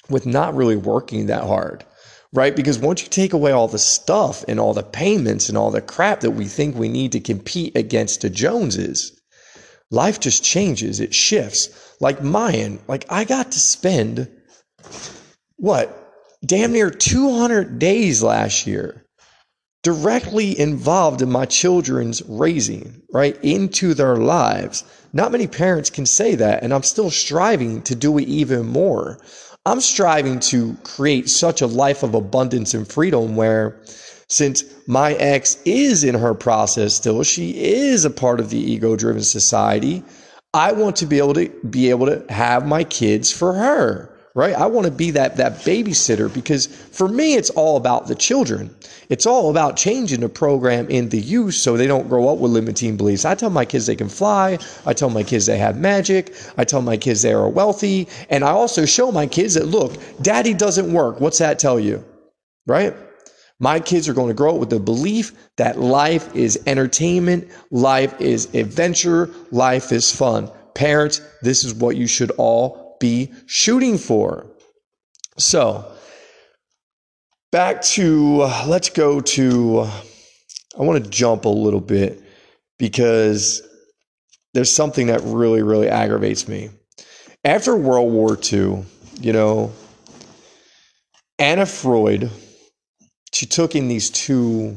with 0.08 0.26
not 0.26 0.54
really 0.54 0.76
working 0.76 1.26
that 1.26 1.44
hard, 1.44 1.84
right? 2.32 2.54
Because 2.54 2.78
once 2.78 3.02
you 3.02 3.08
take 3.08 3.32
away 3.32 3.52
all 3.52 3.68
the 3.68 3.78
stuff 3.78 4.44
and 4.46 4.60
all 4.60 4.74
the 4.74 4.82
payments 4.82 5.48
and 5.48 5.58
all 5.58 5.70
the 5.70 5.80
crap 5.80 6.20
that 6.20 6.32
we 6.32 6.46
think 6.46 6.76
we 6.76 6.88
need 6.88 7.12
to 7.12 7.20
compete 7.20 7.76
against 7.76 8.20
the 8.20 8.30
Joneses, 8.30 9.20
life 9.90 10.20
just 10.20 10.44
changes. 10.44 11.00
It 11.00 11.14
shifts. 11.14 11.96
Like 12.00 12.22
Mayan, 12.22 12.80
like 12.88 13.04
I 13.10 13.24
got 13.24 13.52
to 13.52 13.60
spend 13.60 14.30
what 15.56 15.99
damn 16.44 16.72
near 16.72 16.90
200 16.90 17.78
days 17.78 18.22
last 18.22 18.66
year 18.66 19.04
directly 19.82 20.58
involved 20.58 21.22
in 21.22 21.30
my 21.30 21.46
children's 21.46 22.22
raising, 22.28 23.02
right? 23.12 23.38
Into 23.42 23.94
their 23.94 24.16
lives. 24.16 24.84
Not 25.12 25.32
many 25.32 25.46
parents 25.46 25.88
can 25.90 26.06
say 26.06 26.34
that, 26.34 26.62
and 26.62 26.74
I'm 26.74 26.82
still 26.82 27.10
striving 27.10 27.82
to 27.82 27.94
do 27.94 28.18
it 28.18 28.28
even 28.28 28.66
more. 28.66 29.18
I'm 29.64 29.80
striving 29.80 30.40
to 30.40 30.74
create 30.84 31.28
such 31.28 31.62
a 31.62 31.66
life 31.66 32.02
of 32.02 32.14
abundance 32.14 32.74
and 32.74 32.86
freedom 32.86 33.36
where 33.36 33.78
since 34.28 34.64
my 34.86 35.14
ex 35.14 35.58
is 35.64 36.04
in 36.04 36.14
her 36.14 36.34
process 36.34 36.94
still, 36.94 37.22
she 37.22 37.50
is 37.50 38.04
a 38.04 38.10
part 38.10 38.38
of 38.40 38.50
the 38.50 38.58
ego 38.58 38.96
driven 38.96 39.22
society. 39.22 40.02
I 40.54 40.72
want 40.72 40.96
to 40.96 41.06
be 41.06 41.18
able 41.18 41.34
to 41.34 41.48
be 41.68 41.90
able 41.90 42.06
to 42.06 42.24
have 42.28 42.66
my 42.66 42.84
kids 42.84 43.30
for 43.30 43.52
her 43.54 44.09
right? 44.34 44.54
I 44.54 44.66
want 44.66 44.86
to 44.86 44.92
be 44.92 45.10
that 45.12 45.36
that 45.36 45.54
babysitter 45.60 46.32
because 46.32 46.66
for 46.66 47.08
me 47.08 47.34
it's 47.34 47.50
all 47.50 47.76
about 47.76 48.06
the 48.06 48.14
children. 48.14 48.74
It's 49.08 49.26
all 49.26 49.50
about 49.50 49.76
changing 49.76 50.20
the 50.20 50.28
program 50.28 50.88
in 50.88 51.08
the 51.08 51.18
youth 51.18 51.54
so 51.54 51.76
they 51.76 51.86
don't 51.86 52.08
grow 52.08 52.28
up 52.28 52.38
with 52.38 52.52
limiting 52.52 52.96
beliefs. 52.96 53.24
I 53.24 53.34
tell 53.34 53.50
my 53.50 53.64
kids 53.64 53.86
they 53.86 53.96
can 53.96 54.08
fly. 54.08 54.58
I 54.86 54.92
tell 54.92 55.10
my 55.10 55.24
kids 55.24 55.46
they 55.46 55.58
have 55.58 55.78
magic. 55.78 56.34
I 56.56 56.64
tell 56.64 56.82
my 56.82 56.96
kids 56.96 57.22
they 57.22 57.32
are 57.32 57.48
wealthy, 57.48 58.08
and 58.28 58.44
I 58.44 58.50
also 58.50 58.86
show 58.86 59.10
my 59.10 59.26
kids 59.26 59.54
that 59.54 59.66
look, 59.66 59.96
daddy 60.22 60.54
doesn't 60.54 60.92
work. 60.92 61.20
What's 61.20 61.38
that 61.38 61.58
tell 61.58 61.80
you? 61.80 62.04
Right? 62.66 62.94
My 63.58 63.78
kids 63.78 64.08
are 64.08 64.14
going 64.14 64.28
to 64.28 64.34
grow 64.34 64.54
up 64.54 64.60
with 64.60 64.70
the 64.70 64.80
belief 64.80 65.32
that 65.56 65.78
life 65.78 66.34
is 66.34 66.58
entertainment, 66.66 67.50
life 67.70 68.18
is 68.20 68.54
adventure, 68.54 69.28
life 69.50 69.92
is 69.92 70.10
fun. 70.10 70.50
Parents, 70.74 71.20
this 71.42 71.62
is 71.64 71.74
what 71.74 71.96
you 71.96 72.06
should 72.06 72.30
all 72.38 72.89
be 73.00 73.32
shooting 73.46 73.98
for. 73.98 74.46
So, 75.36 75.90
back 77.50 77.82
to 77.82 78.42
let's 78.66 78.90
go 78.90 79.20
to 79.20 79.88
I 80.78 80.82
want 80.82 81.02
to 81.02 81.10
jump 81.10 81.46
a 81.46 81.48
little 81.48 81.80
bit 81.80 82.22
because 82.78 83.60
there's 84.54 84.70
something 84.70 85.08
that 85.08 85.20
really, 85.24 85.62
really 85.62 85.88
aggravates 85.88 86.46
me. 86.46 86.70
After 87.44 87.74
World 87.74 88.12
War 88.12 88.38
II, 88.40 88.84
you 89.20 89.32
know, 89.32 89.72
Anna 91.38 91.66
Freud, 91.66 92.30
she 93.32 93.46
took 93.46 93.74
in 93.74 93.88
these 93.88 94.10
two 94.10 94.76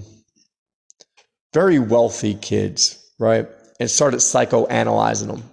very 1.53 1.77
wealthy 1.77 2.34
kids, 2.36 2.98
right, 3.20 3.48
and 3.80 3.89
started 3.89 4.18
psychoanalyzing 4.18 5.27
them 5.27 5.44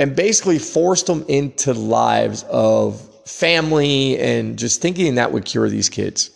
and 0.00 0.16
basically 0.16 0.58
forced 0.58 1.06
them 1.06 1.24
into 1.28 1.74
lives 1.74 2.42
of 2.44 3.00
family 3.28 4.18
and 4.18 4.58
just 4.58 4.80
thinking 4.80 5.14
that 5.14 5.30
would 5.30 5.44
cure 5.44 5.68
these 5.68 5.90
kids. 5.90 6.30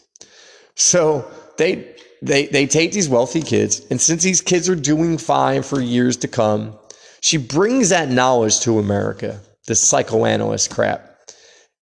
So 0.76 1.28
they 1.56 1.96
they 2.22 2.46
they 2.46 2.66
take 2.66 2.92
these 2.92 3.08
wealthy 3.08 3.42
kids, 3.42 3.84
and 3.90 4.00
since 4.00 4.22
these 4.22 4.40
kids 4.40 4.68
are 4.68 4.76
doing 4.76 5.18
fine 5.18 5.62
for 5.62 5.80
years 5.80 6.18
to 6.18 6.28
come, 6.28 6.78
she 7.20 7.38
brings 7.38 7.88
that 7.88 8.10
knowledge 8.10 8.60
to 8.60 8.78
America, 8.78 9.40
the 9.66 9.74
psychoanalyst 9.74 10.70
crap. 10.70 11.10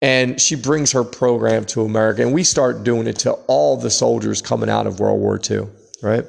And 0.01 0.41
she 0.41 0.55
brings 0.55 0.93
her 0.93 1.03
program 1.03 1.65
to 1.67 1.83
America, 1.83 2.23
and 2.23 2.33
we 2.33 2.45
start 2.45 2.85
doing 2.85 3.09
it 3.09 3.19
to 3.21 3.33
all 3.49 3.77
the 3.77 3.91
soldiers 3.91 4.41
coming 4.41 4.71
out 4.71 4.87
of 4.87 5.01
World 5.01 5.21
War 5.21 5.41
II, 5.51 5.67
right? 6.03 6.25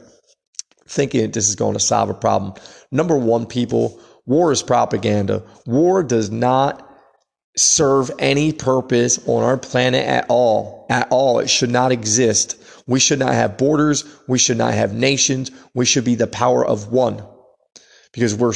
Thinking 0.88 1.30
this 1.30 1.48
is 1.48 1.56
going 1.56 1.76
to 1.76 1.80
solve 1.80 2.10
a 2.10 2.16
problem. 2.16 2.56
Number 2.92 3.16
one, 3.16 3.46
people 3.46 4.02
War 4.30 4.52
is 4.52 4.62
propaganda. 4.62 5.42
War 5.66 6.04
does 6.04 6.30
not 6.30 6.88
serve 7.58 8.12
any 8.20 8.54
purpose 8.54 9.20
on 9.28 9.44
our 9.44 9.58
planet 9.58 10.06
at 10.06 10.28
all. 10.30 10.86
At 10.88 11.08
all. 11.10 11.40
It 11.40 11.50
should 11.50 11.72
not 11.72 11.92
exist. 11.92 12.56
We 12.86 13.00
should 13.00 13.18
not 13.18 13.34
have 13.34 13.58
borders. 13.58 14.06
We 14.28 14.38
should 14.38 14.58
not 14.58 14.76
have 14.76 14.94
nations. 14.94 15.50
We 15.74 15.86
should 15.86 16.06
be 16.06 16.14
the 16.14 16.28
power 16.28 16.64
of 16.64 16.92
one 16.92 17.24
because 18.14 18.36
we're 18.36 18.54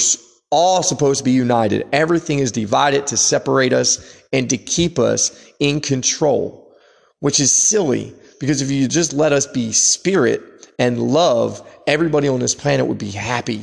all 0.52 0.84
supposed 0.84 1.18
to 1.18 1.24
be 1.24 1.32
united. 1.32 1.88
Everything 1.92 2.38
is 2.38 2.52
divided 2.52 3.08
to 3.08 3.18
separate 3.18 3.74
us 3.74 4.22
and 4.32 4.52
to 4.52 4.58
keep 4.58 5.00
us 5.00 5.52
in 5.60 5.82
control, 5.82 6.72
which 7.20 7.40
is 7.40 7.52
silly 7.52 8.14
because 8.40 8.62
if 8.62 8.70
you 8.70 8.88
just 8.88 9.14
let 9.14 9.34
us 9.34 9.48
be 9.48 9.72
spirit 9.72 10.68
and 10.78 11.02
love, 11.02 11.68
everybody 11.88 12.28
on 12.28 12.40
this 12.40 12.54
planet 12.54 12.86
would 12.86 13.00
be 13.00 13.10
happy, 13.10 13.62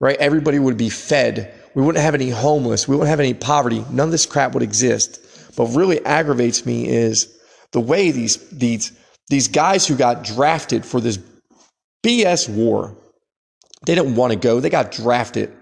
right? 0.00 0.16
Everybody 0.16 0.58
would 0.58 0.76
be 0.76 0.88
fed. 0.88 1.54
We 1.74 1.82
wouldn't 1.82 2.02
have 2.02 2.14
any 2.14 2.30
homeless. 2.30 2.88
We 2.88 2.96
wouldn't 2.96 3.10
have 3.10 3.20
any 3.20 3.34
poverty. 3.34 3.84
None 3.90 4.08
of 4.08 4.10
this 4.10 4.26
crap 4.26 4.54
would 4.54 4.62
exist. 4.62 5.20
But 5.56 5.66
really 5.66 6.04
aggravates 6.04 6.64
me 6.64 6.88
is 6.88 7.38
the 7.72 7.80
way 7.80 8.10
these, 8.10 8.36
these, 8.50 8.92
these 9.28 9.48
guys 9.48 9.86
who 9.86 9.96
got 9.96 10.24
drafted 10.24 10.84
for 10.84 11.00
this 11.00 11.18
BS 12.04 12.48
war, 12.48 12.96
they 13.86 13.94
didn't 13.94 14.16
want 14.16 14.32
to 14.32 14.38
go. 14.38 14.60
They 14.60 14.70
got 14.70 14.92
drafted, 14.92 15.52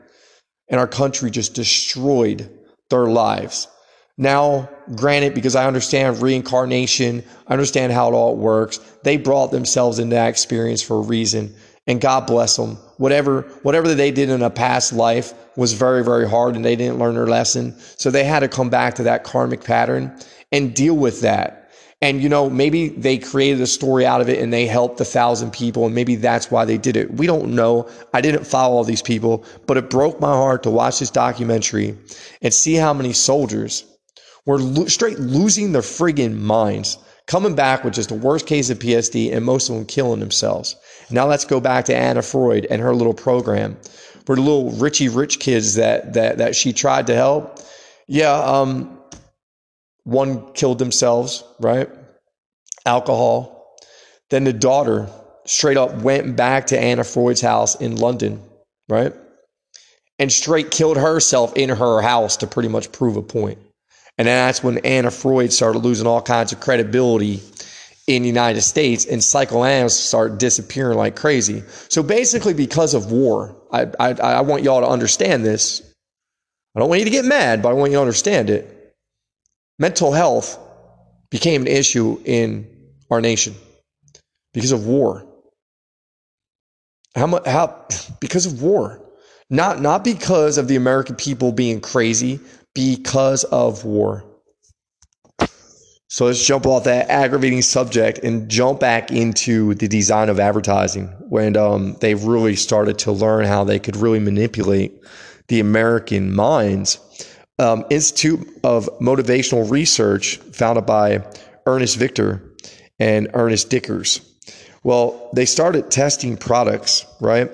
and 0.68 0.80
our 0.80 0.86
country 0.86 1.30
just 1.30 1.54
destroyed 1.54 2.50
their 2.90 3.06
lives. 3.06 3.68
Now, 4.16 4.68
granted, 4.96 5.34
because 5.34 5.54
I 5.54 5.66
understand 5.66 6.20
reincarnation, 6.20 7.22
I 7.46 7.52
understand 7.52 7.92
how 7.92 8.08
it 8.08 8.14
all 8.14 8.36
works, 8.36 8.78
they 9.04 9.16
brought 9.16 9.52
themselves 9.52 10.00
into 10.00 10.16
that 10.16 10.28
experience 10.28 10.82
for 10.82 10.96
a 10.96 11.02
reason. 11.02 11.54
And 11.86 12.00
God 12.00 12.26
bless 12.26 12.56
them. 12.56 12.78
Whatever, 12.98 13.42
whatever 13.62 13.94
they 13.94 14.10
did 14.10 14.28
in 14.28 14.42
a 14.42 14.50
past 14.50 14.92
life 14.92 15.32
was 15.56 15.72
very, 15.72 16.04
very 16.04 16.28
hard 16.28 16.54
and 16.54 16.64
they 16.64 16.76
didn't 16.76 16.98
learn 16.98 17.14
their 17.14 17.26
lesson. 17.26 17.74
So 17.96 18.10
they 18.10 18.24
had 18.24 18.40
to 18.40 18.48
come 18.48 18.70
back 18.70 18.94
to 18.96 19.04
that 19.04 19.24
karmic 19.24 19.64
pattern 19.64 20.16
and 20.52 20.74
deal 20.74 20.94
with 20.94 21.20
that. 21.22 21.70
And, 22.00 22.22
you 22.22 22.28
know, 22.28 22.48
maybe 22.48 22.90
they 22.90 23.18
created 23.18 23.60
a 23.60 23.66
story 23.66 24.06
out 24.06 24.20
of 24.20 24.28
it 24.28 24.40
and 24.40 24.52
they 24.52 24.66
helped 24.66 25.00
a 25.00 25.04
thousand 25.04 25.52
people. 25.52 25.86
And 25.86 25.94
maybe 25.94 26.14
that's 26.14 26.48
why 26.48 26.64
they 26.64 26.78
did 26.78 26.96
it. 26.96 27.12
We 27.14 27.26
don't 27.26 27.54
know. 27.56 27.88
I 28.14 28.20
didn't 28.20 28.46
follow 28.46 28.76
all 28.76 28.84
these 28.84 29.02
people, 29.02 29.44
but 29.66 29.76
it 29.76 29.90
broke 29.90 30.20
my 30.20 30.32
heart 30.32 30.62
to 30.62 30.70
watch 30.70 31.00
this 31.00 31.10
documentary 31.10 31.96
and 32.40 32.54
see 32.54 32.74
how 32.74 32.94
many 32.94 33.12
soldiers 33.12 33.84
were 34.46 34.58
lo- 34.58 34.86
straight 34.86 35.18
losing 35.18 35.72
their 35.72 35.82
friggin' 35.82 36.36
minds, 36.36 36.98
coming 37.28 37.54
back 37.54 37.84
with 37.84 37.94
just 37.94 38.08
the 38.08 38.14
worst 38.16 38.46
case 38.46 38.70
of 38.70 38.78
PSD 38.80 39.32
and 39.32 39.44
most 39.44 39.68
of 39.68 39.76
them 39.76 39.86
killing 39.86 40.18
themselves. 40.18 40.74
Now 41.10 41.26
let's 41.26 41.44
go 41.44 41.60
back 41.60 41.84
to 41.84 41.96
Anna 41.96 42.22
Freud 42.22 42.66
and 42.70 42.82
her 42.82 42.94
little 42.94 43.14
program 43.14 43.76
for 44.26 44.34
the 44.34 44.42
little 44.42 44.72
Richie 44.72 45.08
rich 45.08 45.38
kids 45.38 45.76
that, 45.76 46.14
that, 46.14 46.38
that 46.38 46.56
she 46.56 46.72
tried 46.72 47.06
to 47.06 47.14
help. 47.14 47.60
Yeah, 48.08 48.32
um, 48.32 48.98
one 50.04 50.52
killed 50.54 50.78
themselves, 50.78 51.44
right? 51.60 51.88
Alcohol. 52.86 53.76
Then 54.30 54.44
the 54.44 54.52
daughter 54.52 55.08
straight 55.44 55.76
up 55.76 55.94
went 55.96 56.34
back 56.34 56.66
to 56.68 56.80
Anna 56.80 57.04
Freud's 57.04 57.42
house 57.42 57.74
in 57.76 57.96
London, 57.96 58.42
right? 58.88 59.12
And 60.18 60.32
straight 60.32 60.70
killed 60.70 60.96
herself 60.96 61.54
in 61.56 61.68
her 61.68 62.00
house 62.00 62.38
to 62.38 62.46
pretty 62.46 62.68
much 62.68 62.90
prove 62.90 63.16
a 63.16 63.22
point. 63.22 63.58
And 64.18 64.26
that's 64.26 64.62
when 64.62 64.78
Anna 64.78 65.10
Freud 65.10 65.52
started 65.52 65.78
losing 65.78 66.06
all 66.06 66.20
kinds 66.20 66.52
of 66.52 66.60
credibility 66.60 67.40
in 68.06 68.22
the 68.22 68.28
United 68.28 68.62
States 68.62 69.04
and 69.04 69.22
psychoanalysts 69.22 70.00
started 70.00 70.38
disappearing 70.38 70.98
like 70.98 71.14
crazy. 71.14 71.62
So 71.88 72.02
basically, 72.02 72.54
because 72.54 72.94
of 72.94 73.12
war, 73.12 73.56
I, 73.70 73.86
I, 74.00 74.10
I 74.14 74.40
want 74.40 74.62
y'all 74.62 74.80
to 74.80 74.88
understand 74.88 75.44
this. 75.44 75.82
I 76.74 76.80
don't 76.80 76.88
want 76.88 77.00
you 77.00 77.04
to 77.04 77.10
get 77.10 77.24
mad, 77.24 77.62
but 77.62 77.70
I 77.70 77.72
want 77.74 77.92
you 77.92 77.96
to 77.96 78.02
understand 78.02 78.50
it 78.50 78.74
mental 79.78 80.12
health 80.12 80.58
became 81.30 81.62
an 81.62 81.68
issue 81.68 82.20
in 82.24 82.66
our 83.10 83.20
nation 83.20 83.54
because 84.52 84.72
of 84.72 84.86
war. 84.86 85.24
How 87.14 87.26
much? 87.26 87.46
How? 87.46 87.86
Because 88.20 88.46
of 88.46 88.62
war, 88.62 89.00
not 89.48 89.80
not 89.80 90.02
because 90.02 90.58
of 90.58 90.66
the 90.66 90.76
American 90.76 91.14
people 91.14 91.52
being 91.52 91.80
crazy, 91.80 92.40
because 92.74 93.44
of 93.44 93.84
war. 93.84 94.24
So 96.10 96.24
let's 96.24 96.44
jump 96.44 96.66
off 96.66 96.84
that 96.84 97.10
aggravating 97.10 97.60
subject 97.60 98.20
and 98.20 98.48
jump 98.48 98.80
back 98.80 99.12
into 99.12 99.74
the 99.74 99.86
design 99.88 100.30
of 100.30 100.40
advertising 100.40 101.08
when 101.28 101.54
um, 101.56 101.96
they've 102.00 102.22
really 102.24 102.56
started 102.56 102.98
to 103.00 103.12
learn 103.12 103.44
how 103.44 103.64
they 103.64 103.78
could 103.78 103.94
really 103.94 104.18
manipulate 104.18 104.98
the 105.48 105.60
American 105.60 106.34
minds 106.34 106.98
um, 107.58 107.84
Institute 107.90 108.46
of 108.64 108.88
Motivational 109.00 109.70
Research, 109.70 110.36
founded 110.52 110.86
by 110.86 111.26
Ernest 111.66 111.96
Victor 111.96 112.42
and 112.98 113.28
Ernest 113.34 113.68
Dichter. 113.68 114.04
Well, 114.84 115.30
they 115.34 115.44
started 115.44 115.90
testing 115.90 116.36
products, 116.36 117.04
right? 117.20 117.50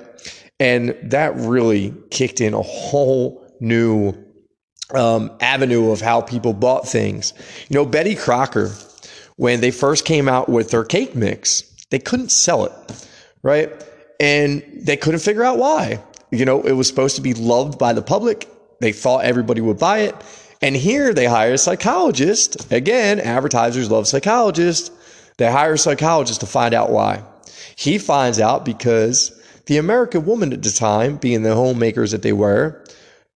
And 0.60 0.96
that 1.02 1.34
really 1.36 1.94
kicked 2.10 2.40
in 2.40 2.54
a 2.54 2.62
whole 2.62 3.44
new 3.60 4.12
um, 4.92 5.30
avenue 5.40 5.90
of 5.90 6.00
how 6.00 6.20
people 6.20 6.52
bought 6.52 6.88
things. 6.88 7.32
You 7.68 7.74
know, 7.74 7.86
Betty 7.86 8.14
Crocker, 8.14 8.72
when 9.36 9.60
they 9.60 9.70
first 9.70 10.04
came 10.04 10.28
out 10.28 10.48
with 10.48 10.70
their 10.70 10.84
cake 10.84 11.14
mix, 11.14 11.62
they 11.90 11.98
couldn't 11.98 12.30
sell 12.30 12.64
it, 12.64 12.72
right? 13.42 13.70
And 14.20 14.62
they 14.74 14.96
couldn't 14.96 15.20
figure 15.20 15.44
out 15.44 15.58
why. 15.58 16.02
You 16.30 16.44
know, 16.44 16.62
it 16.62 16.72
was 16.72 16.88
supposed 16.88 17.16
to 17.16 17.22
be 17.22 17.34
loved 17.34 17.78
by 17.78 17.92
the 17.92 18.02
public 18.02 18.48
they 18.80 18.92
thought 18.92 19.24
everybody 19.24 19.60
would 19.60 19.78
buy 19.78 20.00
it. 20.00 20.14
And 20.60 20.76
here 20.76 21.12
they 21.12 21.26
hire 21.26 21.54
a 21.54 21.58
psychologist. 21.58 22.70
Again, 22.72 23.20
advertisers 23.20 23.90
love 23.90 24.06
psychologists. 24.06 24.90
They 25.36 25.50
hire 25.50 25.74
a 25.74 25.78
psychologist 25.78 26.40
to 26.40 26.46
find 26.46 26.74
out 26.74 26.90
why. 26.90 27.22
He 27.76 27.98
finds 27.98 28.38
out 28.40 28.64
because 28.64 29.40
the 29.66 29.78
American 29.78 30.26
woman 30.26 30.52
at 30.52 30.62
the 30.62 30.70
time, 30.70 31.16
being 31.16 31.42
the 31.42 31.54
homemakers 31.54 32.12
that 32.12 32.22
they 32.22 32.32
were, 32.32 32.84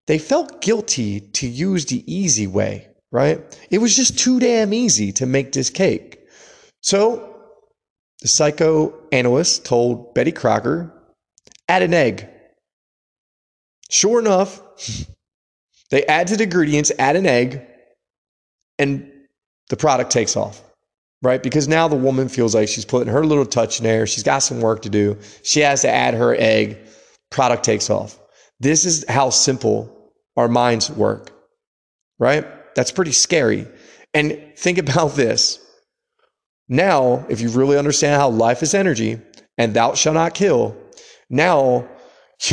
they 0.08 0.18
felt 0.18 0.62
guilty 0.62 1.20
to 1.20 1.48
use 1.48 1.86
the 1.86 2.04
easy 2.12 2.48
way, 2.48 2.88
right? 3.12 3.42
It 3.70 3.80
was 3.80 3.96
just 3.96 4.18
too 4.18 4.40
damn 4.40 4.74
easy 4.74 5.12
to 5.14 5.26
make 5.26 5.52
this 5.52 5.70
cake. 5.70 6.20
So 6.82 7.36
the 8.22 8.30
psychoanalyst 8.30 9.66
told 9.66 10.14
Betty 10.14 10.32
Crocker, 10.32 10.92
add 11.68 11.84
an 11.84 11.94
egg. 11.94 12.30
Sure 13.90 14.20
enough, 14.20 14.62
they 15.92 16.06
add 16.06 16.28
to 16.28 16.38
the 16.38 16.44
ingredients, 16.44 16.92
add 16.98 17.16
an 17.18 17.26
egg, 17.26 17.66
and 18.80 19.12
the 19.70 19.78
product 19.78 20.12
takes 20.12 20.38
off, 20.38 20.64
right? 21.22 21.44
Because 21.44 21.68
now 21.68 21.90
the 21.90 21.96
woman 21.96 22.30
feels 22.30 22.56
like 22.56 22.70
she's 22.70 22.86
putting 22.86 23.12
her 23.12 23.26
little 23.26 23.46
touch 23.46 23.80
in 23.80 23.84
there. 23.84 24.08
She's 24.08 24.24
got 24.24 24.40
some 24.40 24.62
work 24.62 24.84
to 24.84 24.90
do. 24.90 25.18
She 25.44 25.60
has 25.62 25.82
to 25.82 25.90
add 25.90 26.14
her 26.14 26.36
egg. 26.36 26.78
Product 27.30 27.64
takes 27.64 27.90
off. 27.90 28.18
This 28.60 28.86
is 28.86 29.04
how 29.10 29.30
simple 29.30 29.97
our 30.38 30.48
minds 30.48 30.90
work, 30.90 31.32
right? 32.20 32.46
That's 32.76 32.92
pretty 32.92 33.12
scary. 33.12 33.68
And 34.14 34.54
think 34.58 34.78
about 34.78 35.16
this. 35.16 35.60
Now, 36.70 37.26
if 37.30 37.42
you 37.42 37.50
really 37.50 37.78
understand 37.78 38.20
how 38.20 38.30
life 38.30 38.64
is 38.64 38.74
energy 38.74 39.20
and 39.58 39.74
thou 39.74 39.96
shalt 39.96 40.16
not 40.16 40.34
kill, 40.34 40.78
now 41.30 41.88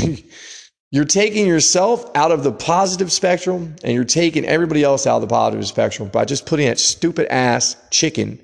You're 0.94 1.04
taking 1.04 1.48
yourself 1.48 2.08
out 2.14 2.30
of 2.30 2.44
the 2.44 2.52
positive 2.52 3.10
spectrum 3.10 3.74
and 3.82 3.92
you're 3.92 4.04
taking 4.04 4.44
everybody 4.44 4.84
else 4.84 5.08
out 5.08 5.16
of 5.16 5.22
the 5.22 5.26
positive 5.26 5.66
spectrum 5.66 6.08
by 6.08 6.24
just 6.24 6.46
putting 6.46 6.68
that 6.68 6.78
stupid 6.78 7.26
ass 7.32 7.76
chicken 7.90 8.38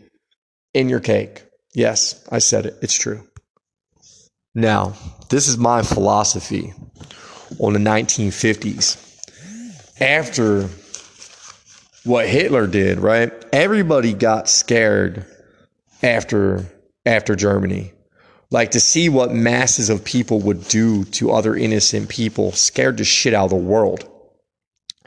in 0.74 0.88
your 0.88 0.98
cake. 0.98 1.44
Yes, 1.76 2.26
I 2.28 2.40
said 2.40 2.66
it. 2.66 2.74
It's 2.82 2.98
true. 2.98 3.24
Now, 4.52 4.94
this 5.28 5.46
is 5.46 5.58
my 5.58 5.82
philosophy 5.82 6.74
on 7.60 7.74
the 7.74 7.78
1950s. 7.78 9.09
After 10.00 10.68
what 12.04 12.28
Hitler 12.28 12.66
did, 12.66 12.98
right? 12.98 13.32
Everybody 13.52 14.14
got 14.14 14.48
scared 14.48 15.26
after 16.02 16.66
after 17.06 17.34
Germany. 17.34 17.92
Like 18.50 18.72
to 18.72 18.80
see 18.80 19.08
what 19.08 19.32
masses 19.32 19.90
of 19.90 20.04
people 20.04 20.40
would 20.40 20.66
do 20.68 21.04
to 21.04 21.30
other 21.30 21.54
innocent 21.54 22.08
people 22.08 22.52
scared 22.52 22.96
the 22.96 23.04
shit 23.04 23.32
out 23.32 23.44
of 23.44 23.50
the 23.50 23.56
world. 23.56 24.08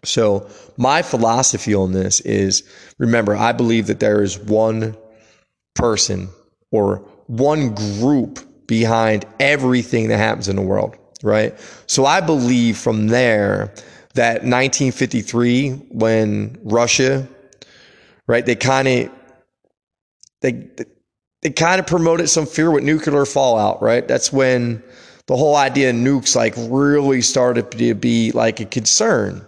So, 0.06 0.50
my 0.78 1.02
philosophy 1.02 1.74
on 1.74 1.94
this 1.94 2.20
is 2.22 2.64
remember, 2.98 3.36
I 3.36 3.54
believe 3.54 3.88
that 3.88 4.00
there 4.00 4.22
is 4.22 4.38
one 4.38 4.98
person 5.76 6.30
or 6.72 6.98
one 7.28 7.74
group 7.74 8.40
behind 8.68 9.26
everything 9.40 10.10
that 10.10 10.18
happens 10.18 10.48
in 10.50 10.58
the 10.58 10.62
world, 10.62 10.98
right? 11.22 11.58
So, 11.88 12.06
I 12.06 12.20
believe 12.22 12.78
from 12.78 13.08
there 13.08 13.74
that 14.14 14.44
1953, 14.44 15.72
when 15.90 16.58
Russia, 16.64 17.28
right, 18.28 18.46
they 18.46 18.56
kind 18.56 18.88
of 18.88 19.12
they 20.42 20.68
it 21.44 21.58
kind 21.58 21.80
of 21.80 21.86
promoted 21.86 22.30
some 22.30 22.46
fear 22.46 22.72
with 22.72 22.84
nuclear 22.84 23.26
fallout, 23.26 23.82
right? 23.82 24.08
That's 24.08 24.32
when 24.32 24.82
the 25.28 25.36
whole 25.36 25.56
idea 25.56 25.90
of 25.90 25.96
nukes 25.96 26.36
like 26.36 26.54
really 26.58 27.22
started 27.22 27.72
to 27.72 27.94
be 27.96 28.32
like 28.32 28.60
a 28.60 28.66
concern. 28.66 29.46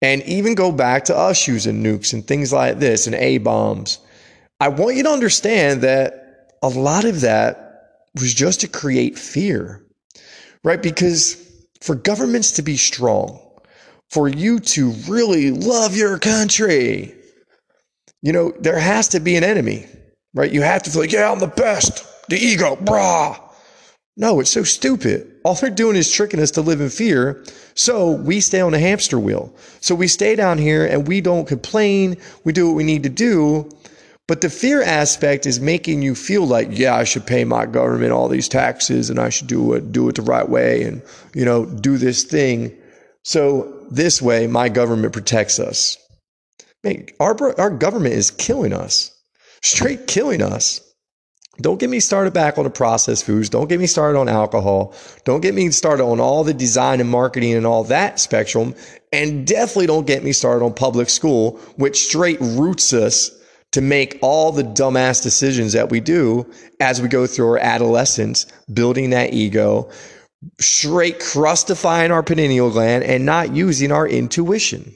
And 0.00 0.22
even 0.22 0.54
go 0.54 0.70
back 0.72 1.04
to 1.06 1.16
us 1.16 1.46
using 1.46 1.82
nukes 1.82 2.12
and 2.12 2.26
things 2.26 2.52
like 2.52 2.78
this 2.78 3.06
and 3.06 3.16
A 3.16 3.38
bombs. 3.38 3.98
I 4.60 4.68
want 4.68 4.96
you 4.96 5.02
to 5.02 5.10
understand 5.10 5.82
that 5.82 6.52
a 6.62 6.68
lot 6.68 7.04
of 7.04 7.20
that 7.22 8.00
was 8.14 8.32
just 8.32 8.60
to 8.60 8.68
create 8.68 9.18
fear, 9.18 9.84
right? 10.64 10.80
Because 10.80 11.36
for 11.80 11.94
governments 11.94 12.52
to 12.52 12.62
be 12.62 12.76
strong, 12.76 13.40
for 14.10 14.28
you 14.28 14.58
to 14.60 14.90
really 15.08 15.50
love 15.50 15.96
your 15.96 16.18
country, 16.18 17.14
you 18.22 18.32
know, 18.32 18.52
there 18.58 18.78
has 18.78 19.08
to 19.08 19.20
be 19.20 19.36
an 19.36 19.44
enemy, 19.44 19.86
right? 20.34 20.50
You 20.50 20.62
have 20.62 20.82
to 20.84 20.90
feel 20.90 21.02
like, 21.02 21.12
yeah, 21.12 21.30
I'm 21.30 21.38
the 21.38 21.46
best. 21.46 22.04
The 22.28 22.36
ego, 22.36 22.76
brah. 22.76 23.40
No, 24.16 24.40
it's 24.40 24.50
so 24.50 24.64
stupid. 24.64 25.32
All 25.44 25.54
they're 25.54 25.70
doing 25.70 25.94
is 25.94 26.10
tricking 26.10 26.40
us 26.40 26.50
to 26.52 26.60
live 26.60 26.80
in 26.80 26.90
fear. 26.90 27.44
So 27.74 28.10
we 28.10 28.40
stay 28.40 28.60
on 28.60 28.72
the 28.72 28.78
hamster 28.78 29.18
wheel. 29.18 29.54
So 29.80 29.94
we 29.94 30.08
stay 30.08 30.34
down 30.34 30.58
here 30.58 30.84
and 30.84 31.06
we 31.06 31.20
don't 31.20 31.46
complain. 31.46 32.16
We 32.44 32.52
do 32.52 32.66
what 32.66 32.76
we 32.76 32.82
need 32.82 33.04
to 33.04 33.08
do. 33.08 33.70
But 34.26 34.40
the 34.40 34.50
fear 34.50 34.82
aspect 34.82 35.46
is 35.46 35.60
making 35.60 36.02
you 36.02 36.14
feel 36.14 36.44
like, 36.44 36.68
yeah, 36.72 36.96
I 36.96 37.04
should 37.04 37.26
pay 37.26 37.44
my 37.44 37.64
government 37.64 38.12
all 38.12 38.28
these 38.28 38.48
taxes 38.48 39.08
and 39.08 39.20
I 39.20 39.28
should 39.28 39.46
do 39.46 39.72
it, 39.72 39.92
do 39.92 40.08
it 40.08 40.16
the 40.16 40.22
right 40.22 40.46
way 40.46 40.82
and, 40.82 41.00
you 41.34 41.44
know, 41.44 41.64
do 41.64 41.96
this 41.96 42.24
thing. 42.24 42.76
So 43.22 43.77
this 43.90 44.20
way, 44.22 44.46
my 44.46 44.68
government 44.68 45.12
protects 45.12 45.58
us. 45.58 45.96
Man, 46.84 47.06
our, 47.20 47.60
our 47.60 47.70
government 47.70 48.14
is 48.14 48.30
killing 48.30 48.72
us, 48.72 49.10
straight 49.62 50.06
killing 50.06 50.42
us. 50.42 50.80
Don't 51.60 51.80
get 51.80 51.90
me 51.90 51.98
started 51.98 52.32
back 52.32 52.56
on 52.56 52.64
the 52.64 52.70
processed 52.70 53.24
foods. 53.24 53.48
Don't 53.48 53.68
get 53.68 53.80
me 53.80 53.86
started 53.88 54.16
on 54.16 54.28
alcohol. 54.28 54.94
Don't 55.24 55.40
get 55.40 55.54
me 55.54 55.70
started 55.70 56.04
on 56.04 56.20
all 56.20 56.44
the 56.44 56.54
design 56.54 57.00
and 57.00 57.10
marketing 57.10 57.54
and 57.54 57.66
all 57.66 57.82
that 57.84 58.20
spectrum. 58.20 58.76
And 59.12 59.44
definitely 59.44 59.88
don't 59.88 60.06
get 60.06 60.22
me 60.22 60.32
started 60.32 60.64
on 60.64 60.72
public 60.72 61.10
school, 61.10 61.58
which 61.74 62.06
straight 62.06 62.38
roots 62.40 62.92
us 62.92 63.32
to 63.72 63.80
make 63.80 64.18
all 64.22 64.52
the 64.52 64.62
dumbass 64.62 65.22
decisions 65.22 65.72
that 65.72 65.90
we 65.90 65.98
do 66.00 66.46
as 66.80 67.02
we 67.02 67.08
go 67.08 67.26
through 67.26 67.48
our 67.48 67.58
adolescence, 67.58 68.46
building 68.72 69.10
that 69.10 69.34
ego, 69.34 69.90
straight 70.60 71.18
crustifying 71.18 72.10
our 72.10 72.22
pineal 72.22 72.70
gland 72.70 73.04
and 73.04 73.24
not 73.24 73.54
using 73.54 73.92
our 73.92 74.06
intuition. 74.06 74.94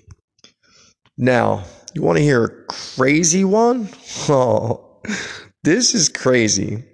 Now, 1.17 1.65
you 1.95 2.03
want 2.03 2.19
to 2.19 2.25
hear 2.25 2.45
a 2.45 2.65
crazy 2.67 3.45
one? 3.45 3.89
Oh, 4.29 5.01
this 5.65 5.95
is 5.95 6.09
crazy. 6.09 6.85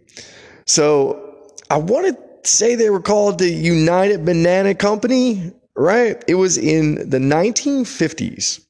So, 0.67 1.47
I 1.71 1.77
want 1.77 2.07
to 2.07 2.49
say 2.49 2.75
they 2.75 2.91
were 2.91 3.03
called 3.03 3.39
the 3.39 3.51
United 3.51 4.25
Banana 4.25 4.75
Company, 4.75 5.53
right? 5.77 6.23
It 6.27 6.37
was 6.37 6.57
in 6.57 7.11
the 7.11 7.19
1950s 7.19 8.65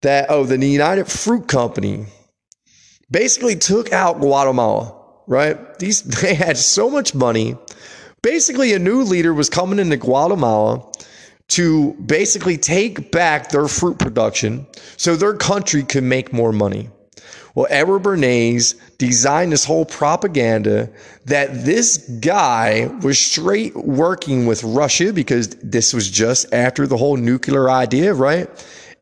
that, 0.00 0.26
oh, 0.30 0.44
the 0.44 0.66
United 0.66 1.08
Fruit 1.08 1.46
Company 1.46 2.06
basically 3.10 3.56
took 3.56 3.92
out 3.92 4.20
Guatemala, 4.20 4.98
right? 5.26 5.78
These, 5.78 6.02
they 6.22 6.34
had 6.34 6.56
so 6.56 6.88
much 6.88 7.14
money 7.14 7.56
basically 8.22 8.72
a 8.72 8.78
new 8.78 9.02
leader 9.02 9.34
was 9.34 9.50
coming 9.50 9.78
into 9.78 9.96
Guatemala 9.96 10.88
to 11.48 11.92
basically 12.06 12.56
take 12.56 13.10
back 13.10 13.50
their 13.50 13.68
fruit 13.68 13.98
production 13.98 14.66
so 14.96 15.16
their 15.16 15.34
country 15.34 15.82
could 15.82 16.04
make 16.04 16.32
more 16.32 16.52
money. 16.52 16.88
Well, 17.54 17.66
Edward 17.68 18.04
Bernays 18.04 18.74
designed 18.96 19.52
this 19.52 19.64
whole 19.64 19.84
propaganda 19.84 20.88
that 21.26 21.64
this 21.64 21.98
guy 22.20 22.86
was 23.02 23.18
straight 23.18 23.76
working 23.76 24.46
with 24.46 24.64
Russia 24.64 25.12
because 25.12 25.48
this 25.48 25.92
was 25.92 26.10
just 26.10 26.52
after 26.54 26.86
the 26.86 26.96
whole 26.96 27.18
nuclear 27.18 27.68
idea, 27.68 28.14
right? 28.14 28.48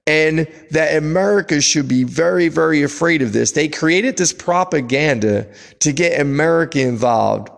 And 0.06 0.48
that 0.72 0.96
America 0.96 1.60
should 1.60 1.86
be 1.86 2.02
very, 2.02 2.48
very 2.48 2.82
afraid 2.82 3.22
of 3.22 3.32
this. 3.32 3.52
They 3.52 3.68
created 3.68 4.16
this 4.16 4.32
propaganda 4.32 5.46
to 5.78 5.92
get 5.92 6.20
America 6.20 6.80
involved. 6.80 7.50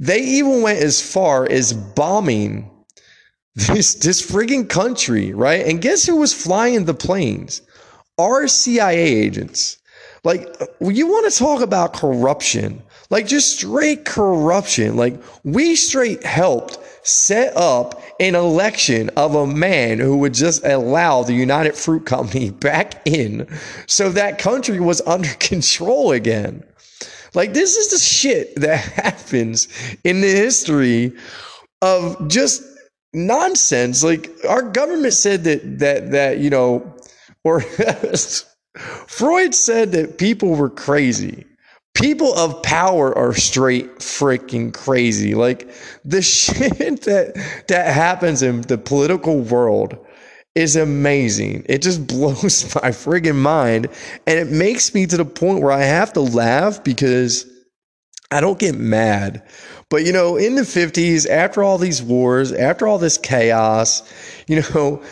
They 0.00 0.20
even 0.20 0.62
went 0.62 0.78
as 0.78 1.02
far 1.02 1.46
as 1.46 1.74
bombing 1.74 2.70
this 3.54 3.94
this 3.94 4.22
frigging 4.22 4.66
country, 4.66 5.34
right? 5.34 5.66
And 5.66 5.82
guess 5.82 6.06
who 6.06 6.16
was 6.16 6.32
flying 6.32 6.86
the 6.86 6.94
planes? 6.94 7.60
Our 8.18 8.48
CIA 8.48 8.96
agents. 8.98 9.76
Like, 10.24 10.48
you 10.80 11.06
want 11.06 11.30
to 11.30 11.38
talk 11.38 11.62
about 11.62 11.94
corruption, 11.94 12.82
like 13.10 13.26
just 13.26 13.56
straight 13.56 14.04
corruption. 14.04 14.96
Like, 14.96 15.22
we 15.44 15.76
straight 15.76 16.24
helped 16.24 16.78
set 17.02 17.56
up 17.56 18.02
an 18.20 18.34
election 18.34 19.08
of 19.16 19.34
a 19.34 19.46
man 19.46 19.98
who 19.98 20.18
would 20.18 20.34
just 20.34 20.64
allow 20.64 21.22
the 21.22 21.32
United 21.32 21.74
Fruit 21.74 22.04
Company 22.06 22.50
back 22.68 23.00
in 23.06 23.46
so 23.86 24.10
that 24.10 24.38
country 24.38 24.80
was 24.80 25.02
under 25.02 25.28
control 25.40 26.12
again. 26.12 26.64
Like 27.34 27.52
this 27.52 27.76
is 27.76 27.90
the 27.90 27.98
shit 27.98 28.56
that 28.56 28.78
happens 28.80 29.68
in 30.04 30.20
the 30.20 30.28
history 30.28 31.12
of 31.82 32.28
just 32.28 32.62
nonsense. 33.12 34.02
Like 34.04 34.30
our 34.48 34.62
government 34.62 35.14
said 35.14 35.44
that 35.44 35.78
that 35.78 36.10
that 36.12 36.38
you 36.38 36.50
know, 36.50 36.96
or 37.44 37.60
Freud 39.06 39.54
said 39.54 39.92
that 39.92 40.18
people 40.18 40.54
were 40.54 40.70
crazy. 40.70 41.46
People 41.94 42.32
of 42.34 42.62
power 42.62 43.16
are 43.18 43.34
straight 43.34 43.98
freaking 43.98 44.72
crazy. 44.72 45.34
Like 45.34 45.70
the 46.04 46.22
shit 46.22 47.02
that 47.02 47.64
that 47.68 47.94
happens 47.94 48.42
in 48.42 48.62
the 48.62 48.78
political 48.78 49.40
world 49.40 49.98
is 50.54 50.76
amazing. 50.76 51.64
It 51.68 51.82
just 51.82 52.06
blows 52.06 52.74
my 52.74 52.90
friggin' 52.90 53.36
mind. 53.36 53.88
And 54.26 54.38
it 54.38 54.48
makes 54.48 54.94
me 54.94 55.06
to 55.06 55.16
the 55.16 55.24
point 55.24 55.62
where 55.62 55.72
I 55.72 55.82
have 55.82 56.12
to 56.14 56.20
laugh 56.20 56.82
because 56.82 57.46
I 58.30 58.40
don't 58.40 58.58
get 58.58 58.76
mad. 58.76 59.42
But, 59.88 60.04
you 60.04 60.12
know, 60.12 60.36
in 60.36 60.54
the 60.54 60.62
50s, 60.62 61.28
after 61.28 61.64
all 61.64 61.76
these 61.76 62.00
wars, 62.02 62.52
after 62.52 62.86
all 62.86 62.98
this 62.98 63.18
chaos, 63.18 64.02
you 64.46 64.62
know, 64.62 65.02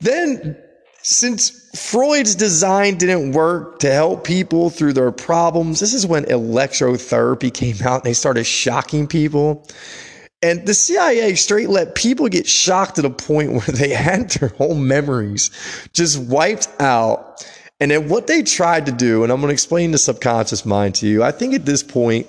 then 0.00 0.56
since 1.02 1.68
Freud's 1.76 2.34
design 2.34 2.96
didn't 2.96 3.32
work 3.32 3.78
to 3.80 3.92
help 3.92 4.24
people 4.24 4.70
through 4.70 4.94
their 4.94 5.12
problems, 5.12 5.80
this 5.80 5.92
is 5.92 6.06
when 6.06 6.24
electrotherapy 6.24 7.52
came 7.52 7.76
out 7.86 7.96
and 7.96 8.04
they 8.04 8.14
started 8.14 8.44
shocking 8.44 9.06
people. 9.06 9.66
And 10.42 10.66
the 10.66 10.74
CIA 10.74 11.34
straight 11.34 11.68
let 11.68 11.94
people 11.94 12.28
get 12.28 12.46
shocked 12.46 12.96
to 12.96 13.02
the 13.02 13.10
point 13.10 13.52
where 13.52 13.60
they 13.60 13.90
had 13.90 14.30
their 14.30 14.48
whole 14.50 14.74
memories 14.74 15.50
just 15.92 16.18
wiped 16.18 16.68
out. 16.80 17.46
And 17.80 17.90
then 17.90 18.08
what 18.08 18.26
they 18.26 18.42
tried 18.42 18.86
to 18.86 18.92
do, 18.92 19.22
and 19.24 19.32
I'm 19.32 19.40
going 19.40 19.48
to 19.48 19.52
explain 19.52 19.90
the 19.90 19.98
subconscious 19.98 20.64
mind 20.64 20.94
to 20.96 21.06
you. 21.06 21.22
I 21.22 21.32
think 21.32 21.54
at 21.54 21.64
this 21.64 21.82
point, 21.82 22.26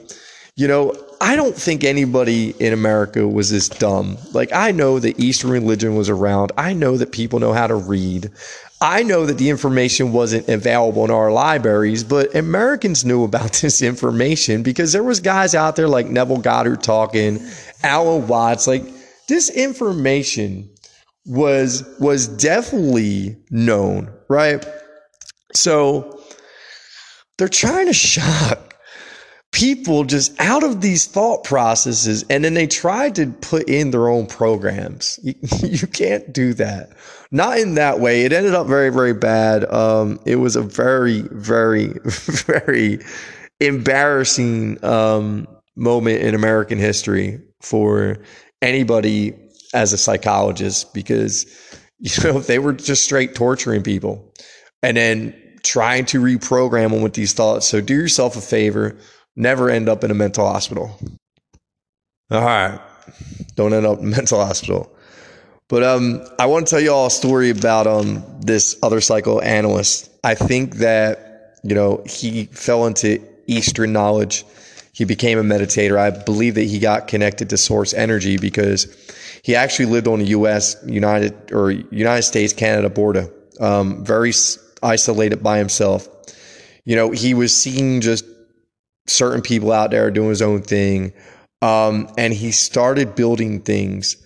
you 0.55 0.67
know, 0.67 0.93
I 1.21 1.35
don't 1.35 1.55
think 1.55 1.83
anybody 1.83 2.53
in 2.59 2.73
America 2.73 3.27
was 3.27 3.49
this 3.49 3.69
dumb. 3.69 4.17
Like, 4.33 4.51
I 4.51 4.71
know 4.71 4.99
that 4.99 5.19
Eastern 5.19 5.51
religion 5.51 5.95
was 5.95 6.09
around. 6.09 6.51
I 6.57 6.73
know 6.73 6.97
that 6.97 7.11
people 7.11 7.39
know 7.39 7.53
how 7.53 7.67
to 7.67 7.75
read. 7.75 8.29
I 8.83 9.01
know 9.01 9.25
that 9.25 9.37
the 9.37 9.49
information 9.49 10.11
wasn't 10.11 10.49
available 10.49 11.05
in 11.05 11.09
our 11.09 11.31
libraries, 11.31 12.03
but 12.03 12.35
Americans 12.35 13.05
knew 13.05 13.23
about 13.23 13.53
this 13.61 13.81
information 13.81 14.61
because 14.61 14.91
there 14.91 15.05
was 15.05 15.21
guys 15.21 15.55
out 15.55 15.77
there 15.77 15.87
like 15.87 16.07
Neville 16.07 16.41
Goddard 16.41 16.83
talking, 16.83 17.39
Alan 17.81 18.27
Watts, 18.27 18.67
like 18.67 18.83
this 19.29 19.49
information 19.49 20.69
was 21.25 21.85
was 22.01 22.27
definitely 22.27 23.37
known, 23.49 24.13
right? 24.27 24.65
So 25.53 26.21
they're 27.37 27.47
trying 27.47 27.85
to 27.85 27.93
shock 27.93 28.72
people 29.53 30.03
just 30.03 30.37
out 30.41 30.63
of 30.63 30.81
these 30.81 31.05
thought 31.05 31.43
processes 31.43 32.25
and 32.29 32.43
then 32.43 32.55
they 32.55 32.67
tried 32.67 33.15
to 33.15 33.27
put 33.27 33.69
in 33.69 33.91
their 33.91 34.09
own 34.09 34.25
programs. 34.25 35.19
You, 35.23 35.35
you 35.63 35.87
can't 35.87 36.33
do 36.33 36.53
that. 36.55 36.91
Not 37.31 37.59
in 37.59 37.75
that 37.75 37.99
way. 37.99 38.25
It 38.25 38.33
ended 38.33 38.55
up 38.55 38.67
very, 38.67 38.89
very 38.89 39.13
bad. 39.13 39.71
Um, 39.71 40.19
it 40.25 40.37
was 40.37 40.55
a 40.55 40.61
very, 40.61 41.21
very, 41.31 41.87
very 42.03 42.99
embarrassing 43.59 44.83
um, 44.83 45.47
moment 45.75 46.21
in 46.21 46.35
American 46.35 46.79
history 46.79 47.39
for 47.61 48.17
anybody 48.61 49.33
as 49.73 49.93
a 49.93 49.97
psychologist 49.97 50.93
because 50.93 51.45
you 51.99 52.23
know 52.23 52.39
they 52.39 52.59
were 52.59 52.73
just 52.73 53.03
straight 53.03 53.33
torturing 53.33 53.81
people 53.81 54.33
and 54.81 54.97
then 54.97 55.33
trying 55.63 56.05
to 56.05 56.19
reprogram 56.21 56.91
them 56.91 57.01
with 57.01 57.13
these 57.13 57.33
thoughts. 57.33 57.67
So 57.67 57.79
do 57.79 57.93
yourself 57.93 58.35
a 58.35 58.41
favor, 58.41 58.97
never 59.35 59.69
end 59.69 59.89
up 59.89 60.03
in 60.03 60.11
a 60.11 60.13
mental 60.13 60.45
hospital. 60.47 60.97
All 62.31 62.41
right. 62.41 62.79
Don't 63.55 63.73
end 63.73 63.85
up 63.85 63.99
in 63.99 64.05
a 64.05 64.07
mental 64.17 64.43
hospital. 64.43 64.91
But 65.69 65.83
um, 65.83 66.25
I 66.39 66.45
want 66.45 66.67
to 66.67 66.71
tell 66.71 66.79
you 66.79 66.91
all 66.91 67.07
a 67.07 67.11
story 67.11 67.49
about 67.49 67.87
um, 67.87 68.23
this 68.41 68.77
other 68.83 69.01
psychoanalyst. 69.01 70.09
I 70.23 70.35
think 70.35 70.75
that, 70.75 71.59
you 71.63 71.73
know, 71.73 72.03
he 72.05 72.45
fell 72.45 72.85
into 72.85 73.21
Eastern 73.47 73.93
knowledge 73.93 74.45
he 74.93 75.05
became 75.05 75.39
a 75.39 75.43
meditator. 75.43 75.97
I 75.97 76.11
believe 76.11 76.53
that 76.55 76.65
he 76.65 76.77
got 76.77 77.07
connected 77.07 77.49
to 77.49 77.57
source 77.57 77.93
energy 77.93 78.37
because 78.37 78.87
he 79.41 79.55
actually 79.55 79.87
lived 79.87 80.07
on 80.07 80.19
the 80.19 80.27
U.S. 80.27 80.75
United 80.85 81.51
or 81.51 81.71
United 81.71 82.21
States 82.21 82.53
Canada 82.53 82.89
border, 82.89 83.27
um, 83.59 84.05
very 84.05 84.31
isolated 84.83 85.41
by 85.41 85.57
himself. 85.57 86.07
You 86.85 86.95
know, 86.95 87.09
he 87.09 87.33
was 87.33 87.55
seeing 87.55 88.01
just 88.01 88.23
certain 89.07 89.41
people 89.41 89.71
out 89.71 89.91
there 89.91 90.09
doing 90.11 90.29
his 90.29 90.41
own 90.41 90.61
thing. 90.61 91.13
Um, 91.61 92.09
and 92.17 92.33
he 92.33 92.51
started 92.51 93.15
building 93.15 93.61
things 93.61 94.17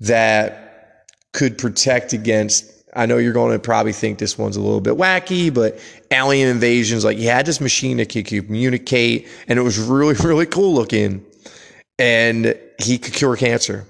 that 0.00 1.08
could 1.32 1.58
protect 1.58 2.12
against. 2.12 2.70
I 2.94 3.06
know 3.06 3.18
you're 3.18 3.32
going 3.32 3.52
to 3.52 3.58
probably 3.58 3.92
think 3.92 4.18
this 4.18 4.38
one's 4.38 4.56
a 4.56 4.60
little 4.60 4.80
bit 4.80 4.94
wacky, 4.94 5.52
but 5.52 5.78
alien 6.12 6.48
invasions, 6.48 7.04
like 7.04 7.18
he 7.18 7.24
had 7.24 7.46
this 7.46 7.60
machine 7.60 7.96
that 7.96 8.10
could 8.10 8.26
communicate 8.26 9.28
and 9.48 9.58
it 9.58 9.62
was 9.62 9.78
really, 9.78 10.14
really 10.24 10.46
cool 10.46 10.74
looking. 10.74 11.24
And 11.98 12.58
he 12.78 12.98
could 12.98 13.14
cure 13.14 13.36
cancer. 13.36 13.86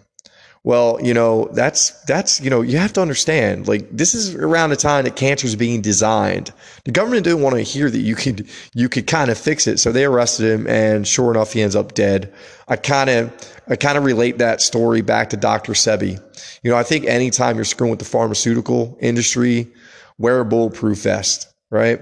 Well, 0.65 0.99
you 1.03 1.13
know, 1.13 1.51
that's 1.53 1.91
that's 2.05 2.41
you 2.41 2.49
know, 2.49 2.63
you 2.63 2.79
have 2.79 2.95
to 2.95 3.03
understand, 3.03 3.69
like 3.69 3.87
this 3.91 4.15
is 4.15 4.35
around 4.35 4.71
the 4.71 4.77
time 4.77 5.05
that 5.05 5.15
cancer 5.15 5.47
is 5.47 5.57
being 5.57 5.83
designed. 5.83 6.55
The 6.85 6.91
government 6.91 7.25
didn't 7.25 7.43
want 7.43 7.57
to 7.57 7.61
hear 7.63 7.91
that 7.91 7.99
you 7.99 8.15
could 8.15 8.49
you 8.73 8.89
could 8.89 9.07
kind 9.07 9.31
of 9.31 9.37
fix 9.37 9.67
it. 9.67 9.79
So 9.79 9.93
they 9.93 10.07
arrested 10.07 10.51
him 10.51 10.67
and 10.67 11.07
sure 11.07 11.31
enough 11.31 11.53
he 11.53 11.61
ends 11.61 11.77
up 11.77 11.93
dead. 11.93 12.33
I 12.67 12.77
kind 12.77 13.11
of 13.11 13.53
I 13.69 13.77
kind 13.77 13.99
of 13.99 14.05
relate 14.05 14.39
that 14.39 14.63
story 14.63 15.03
back 15.03 15.29
to 15.31 15.37
Dr. 15.37 15.73
Sebi. 15.73 16.19
You 16.63 16.71
know, 16.71 16.79
I 16.79 16.83
think 16.83 17.05
anytime 17.05 17.57
you're 17.57 17.67
screwing 17.67 17.91
with 17.91 17.99
the 17.99 18.07
pharmaceutical 18.07 18.97
industry, 19.03 19.71
wear 20.17 20.41
a 20.41 20.47
bulletproof 20.47 21.03
vest, 21.03 21.53
right? 21.71 22.01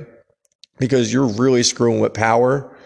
Because 0.79 1.13
you're 1.13 1.27
really 1.27 1.65
screwing 1.65 1.99
with 1.99 2.15
power 2.15 2.77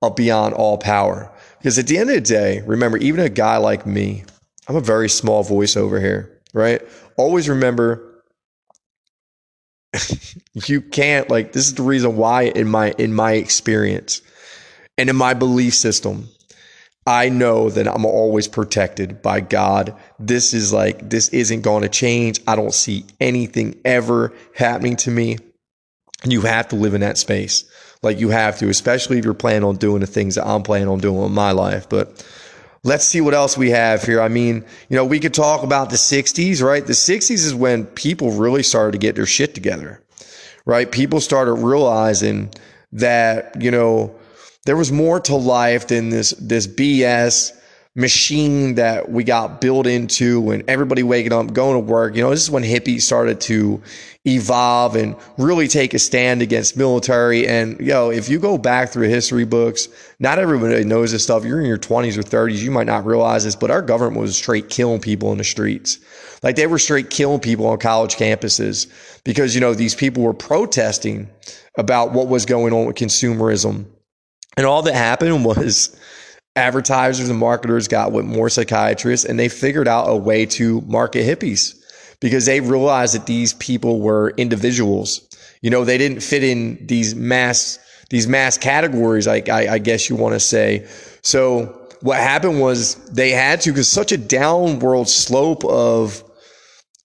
up 0.00 0.16
beyond 0.16 0.54
all 0.54 0.78
power. 0.78 1.30
Because 1.58 1.78
at 1.78 1.88
the 1.88 1.98
end 1.98 2.08
of 2.08 2.16
the 2.16 2.22
day, 2.22 2.62
remember, 2.66 2.96
even 2.96 3.20
a 3.20 3.28
guy 3.28 3.58
like 3.58 3.86
me, 3.86 4.24
I'm 4.68 4.76
a 4.76 4.80
very 4.80 5.08
small 5.08 5.42
voice 5.42 5.76
over 5.76 6.00
here, 6.00 6.40
right? 6.52 6.82
Always 7.16 7.48
remember 7.48 8.22
you 10.66 10.80
can't 10.80 11.30
like 11.30 11.52
this 11.52 11.66
is 11.66 11.74
the 11.74 11.82
reason 11.82 12.16
why 12.16 12.42
in 12.42 12.68
my 12.68 12.92
in 12.98 13.14
my 13.14 13.32
experience 13.32 14.20
and 14.98 15.08
in 15.08 15.16
my 15.16 15.32
belief 15.32 15.74
system 15.74 16.28
I 17.06 17.28
know 17.28 17.70
that 17.70 17.86
I'm 17.86 18.04
always 18.04 18.48
protected 18.48 19.22
by 19.22 19.38
God. 19.40 19.94
This 20.18 20.52
is 20.52 20.72
like 20.72 21.08
this 21.08 21.28
isn't 21.28 21.60
going 21.60 21.82
to 21.82 21.88
change. 21.88 22.40
I 22.48 22.56
don't 22.56 22.74
see 22.74 23.04
anything 23.20 23.80
ever 23.84 24.32
happening 24.56 24.96
to 24.96 25.10
me. 25.12 25.38
You 26.24 26.40
have 26.40 26.68
to 26.68 26.76
live 26.76 26.94
in 26.94 27.02
that 27.02 27.16
space. 27.16 27.64
Like 28.02 28.18
you 28.18 28.30
have 28.30 28.58
to, 28.58 28.68
especially 28.68 29.18
if 29.18 29.24
you're 29.24 29.34
planning 29.34 29.62
on 29.62 29.76
doing 29.76 30.00
the 30.00 30.06
things 30.06 30.34
that 30.34 30.46
I'm 30.46 30.64
planning 30.64 30.88
on 30.88 30.98
doing 30.98 31.22
in 31.24 31.32
my 31.32 31.52
life. 31.52 31.88
But 31.88 32.26
let's 32.86 33.04
see 33.04 33.20
what 33.20 33.34
else 33.34 33.58
we 33.58 33.70
have 33.70 34.04
here. 34.04 34.20
I 34.20 34.28
mean, 34.28 34.64
you 34.88 34.96
know, 34.96 35.04
we 35.04 35.18
could 35.18 35.34
talk 35.34 35.64
about 35.64 35.90
the 35.90 35.96
60s, 35.96 36.62
right? 36.62 36.86
The 36.86 36.92
60s 36.92 37.30
is 37.30 37.54
when 37.54 37.84
people 37.84 38.30
really 38.30 38.62
started 38.62 38.92
to 38.92 38.98
get 38.98 39.16
their 39.16 39.26
shit 39.26 39.54
together, 39.54 40.00
right? 40.64 40.90
People 40.90 41.20
started 41.20 41.54
realizing 41.54 42.54
that, 42.92 43.60
you 43.60 43.72
know, 43.72 44.14
there 44.66 44.76
was 44.76 44.92
more 44.92 45.18
to 45.20 45.34
life 45.34 45.88
than 45.88 46.10
this 46.10 46.30
this 46.40 46.66
BS 46.66 47.52
machine 47.96 48.74
that 48.74 49.10
we 49.10 49.24
got 49.24 49.58
built 49.58 49.86
into 49.86 50.38
when 50.42 50.62
everybody 50.68 51.02
waking 51.02 51.32
up, 51.32 51.50
going 51.54 51.72
to 51.72 51.80
work. 51.80 52.14
You 52.14 52.22
know, 52.22 52.30
this 52.30 52.42
is 52.42 52.50
when 52.50 52.62
hippies 52.62 53.00
started 53.00 53.40
to 53.42 53.82
evolve 54.26 54.96
and 54.96 55.16
really 55.38 55.66
take 55.66 55.94
a 55.94 55.98
stand 55.98 56.42
against 56.42 56.76
military. 56.76 57.48
And, 57.48 57.80
you 57.80 57.86
know, 57.86 58.10
if 58.10 58.28
you 58.28 58.38
go 58.38 58.58
back 58.58 58.90
through 58.90 59.08
history 59.08 59.46
books, 59.46 59.88
not 60.18 60.38
everybody 60.38 60.84
knows 60.84 61.12
this 61.12 61.22
stuff. 61.22 61.46
You're 61.46 61.60
in 61.60 61.66
your 61.66 61.78
20s 61.78 62.18
or 62.18 62.22
30s, 62.22 62.58
you 62.58 62.70
might 62.70 62.86
not 62.86 63.06
realize 63.06 63.44
this, 63.44 63.56
but 63.56 63.70
our 63.70 63.80
government 63.80 64.20
was 64.20 64.36
straight 64.36 64.68
killing 64.68 65.00
people 65.00 65.32
in 65.32 65.38
the 65.38 65.44
streets. 65.44 65.98
Like 66.42 66.56
they 66.56 66.66
were 66.66 66.78
straight 66.78 67.08
killing 67.08 67.40
people 67.40 67.66
on 67.66 67.78
college 67.78 68.16
campuses 68.16 68.92
because, 69.24 69.54
you 69.54 69.62
know, 69.62 69.72
these 69.72 69.94
people 69.94 70.22
were 70.22 70.34
protesting 70.34 71.30
about 71.78 72.12
what 72.12 72.28
was 72.28 72.44
going 72.44 72.74
on 72.74 72.84
with 72.84 72.96
consumerism. 72.96 73.86
And 74.58 74.66
all 74.66 74.82
that 74.82 74.94
happened 74.94 75.46
was 75.46 75.98
advertisers 76.56 77.28
and 77.28 77.38
marketers 77.38 77.86
got 77.86 78.12
with 78.12 78.24
more 78.24 78.48
psychiatrists 78.48 79.26
and 79.26 79.38
they 79.38 79.48
figured 79.48 79.86
out 79.86 80.08
a 80.08 80.16
way 80.16 80.46
to 80.46 80.80
market 80.82 81.24
hippies 81.24 81.76
because 82.20 82.46
they 82.46 82.60
realized 82.60 83.14
that 83.14 83.26
these 83.26 83.54
people 83.54 84.00
were 84.00 84.30
individuals. 84.36 85.28
You 85.60 85.70
know, 85.70 85.84
they 85.84 85.98
didn't 85.98 86.20
fit 86.20 86.42
in 86.42 86.84
these 86.86 87.14
mass 87.14 87.78
these 88.08 88.28
mass 88.28 88.56
categories, 88.56 89.26
I, 89.26 89.42
I, 89.50 89.68
I 89.68 89.78
guess 89.78 90.08
you 90.08 90.14
want 90.14 90.34
to 90.34 90.40
say. 90.40 90.86
So 91.22 91.88
what 92.02 92.18
happened 92.18 92.60
was 92.60 92.94
they 93.06 93.30
had 93.30 93.60
to 93.62 93.70
because 93.70 93.90
such 93.90 94.12
a 94.12 94.16
downward 94.16 95.08
slope 95.08 95.64
of 95.64 96.22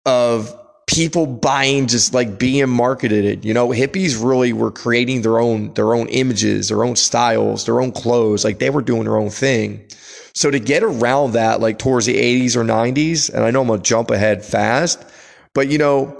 of 0.05 0.55
people 0.88 1.26
buying 1.26 1.88
just 1.88 2.13
like 2.13 2.38
being 2.38 2.70
marketed 2.70 3.26
it. 3.26 3.46
You 3.46 3.54
know, 3.54 3.70
hippies 3.70 4.24
really 4.24 4.54
were 4.54 4.72
creating 4.72 5.22
their 5.22 5.39
own 5.39 5.74
their 5.74 5.94
own 5.94 6.08
images, 6.10 6.70
their 6.70 6.84
own 6.84 6.96
styles, 6.96 7.65
their 7.65 7.82
own 7.82 7.91
clothes. 7.91 8.44
Like 8.44 8.60
they 8.60 8.70
were 8.70 8.82
doing 8.82 9.04
their 9.04 9.17
own 9.17 9.30
thing. 9.30 9.86
So 10.34 10.50
to 10.50 10.60
get 10.60 10.84
around 10.84 11.34
that, 11.34 11.60
like 11.60 11.78
towards 11.78 12.06
the 12.06 12.15
80s 12.15 12.56
or 12.56 12.63
90s, 12.63 13.34
and 13.34 13.44
I 13.44 13.52
know 13.52 13.62
I'm 13.62 13.67
gonna 13.67 13.82
jump 13.82 14.12
ahead 14.12 14.44
fast, 14.46 15.04
but 15.54 15.67
you 15.70 15.78
know, 15.78 16.17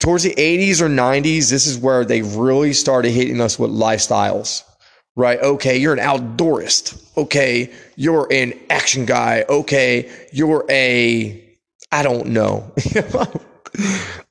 towards 0.00 0.22
the 0.22 0.34
80s 0.34 0.80
or 0.80 0.88
90s, 0.88 1.50
this 1.50 1.66
is 1.66 1.78
where 1.78 2.04
they 2.04 2.22
really 2.22 2.72
started 2.72 3.10
hitting 3.10 3.40
us 3.40 3.58
with 3.58 3.70
lifestyles. 3.70 4.62
Right. 5.16 5.38
Okay. 5.38 5.76
You're 5.76 5.94
an 5.94 6.00
outdoorist. 6.00 7.00
Okay. 7.16 7.72
You're 7.96 8.26
an 8.32 8.52
action 8.68 9.04
guy. 9.06 9.44
Okay. 9.48 10.10
You're 10.32 10.66
a, 10.68 11.56
I 11.92 12.02
don't 12.02 12.28
know. 12.28 12.72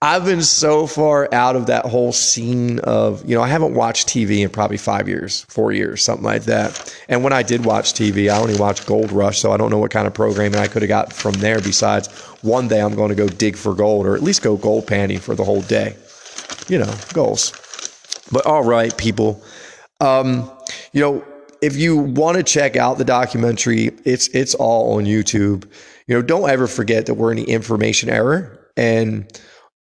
I've 0.02 0.26
been 0.26 0.42
so 0.42 0.88
far 0.88 1.28
out 1.34 1.56
of 1.56 1.68
that 1.68 1.86
whole 1.86 2.14
scene 2.14 2.80
of, 2.80 3.28
you 3.28 3.36
know, 3.36 3.42
I 3.42 3.48
haven't 3.48 3.74
watched 3.74 4.08
TV 4.08 4.42
in 4.42 4.50
probably 4.50 4.78
five 4.78 5.08
years, 5.08 5.46
four 5.50 5.72
years, 5.72 6.04
something 6.04 6.24
like 6.24 6.44
that. 6.44 6.94
And 7.10 7.24
when 7.24 7.34
I 7.34 7.44
did 7.44 7.66
watch 7.66 7.94
TV, 7.94 8.32
I 8.32 8.38
only 8.38 8.56
watched 8.58 8.86
Gold 8.86 9.12
Rush, 9.12 9.40
so 9.40 9.52
I 9.52 9.58
don't 9.58 9.70
know 9.70 9.80
what 9.80 9.92
kind 9.92 10.08
of 10.08 10.14
programming 10.14 10.60
I 10.60 10.68
could 10.68 10.82
have 10.82 10.90
got 10.90 11.14
from 11.14 11.34
there 11.34 11.60
besides 11.60 12.08
one 12.42 12.68
day 12.68 12.82
I'm 12.82 12.96
going 12.96 13.10
to 13.10 13.16
go 13.16 13.28
dig 13.28 13.58
for 13.58 13.74
gold 13.74 14.06
or 14.06 14.16
at 14.16 14.24
least 14.24 14.42
go 14.42 14.56
gold 14.56 14.88
panning 14.88 15.20
for 15.20 15.36
the 15.36 15.44
whole 15.44 15.62
day. 15.62 15.96
You 16.68 16.80
know, 16.80 16.94
goals. 17.14 17.52
But 18.32 18.46
all 18.46 18.64
right, 18.64 18.96
people. 18.98 19.44
Um, 20.00 20.50
you 20.94 21.02
know, 21.02 21.26
if 21.62 21.76
you 21.76 21.98
want 21.98 22.38
to 22.38 22.44
check 22.44 22.76
out 22.76 22.98
the 22.98 23.06
documentary, 23.06 23.92
it's 24.06 24.28
it's 24.30 24.54
all 24.56 24.98
on 24.98 25.06
YouTube. 25.06 25.66
You 26.08 26.16
know, 26.16 26.22
don't 26.22 26.50
ever 26.50 26.68
forget 26.68 27.06
that 27.08 27.16
we're 27.16 27.32
in 27.32 27.38
the 27.38 27.50
information 27.50 28.10
era 28.10 28.58
and 28.78 29.28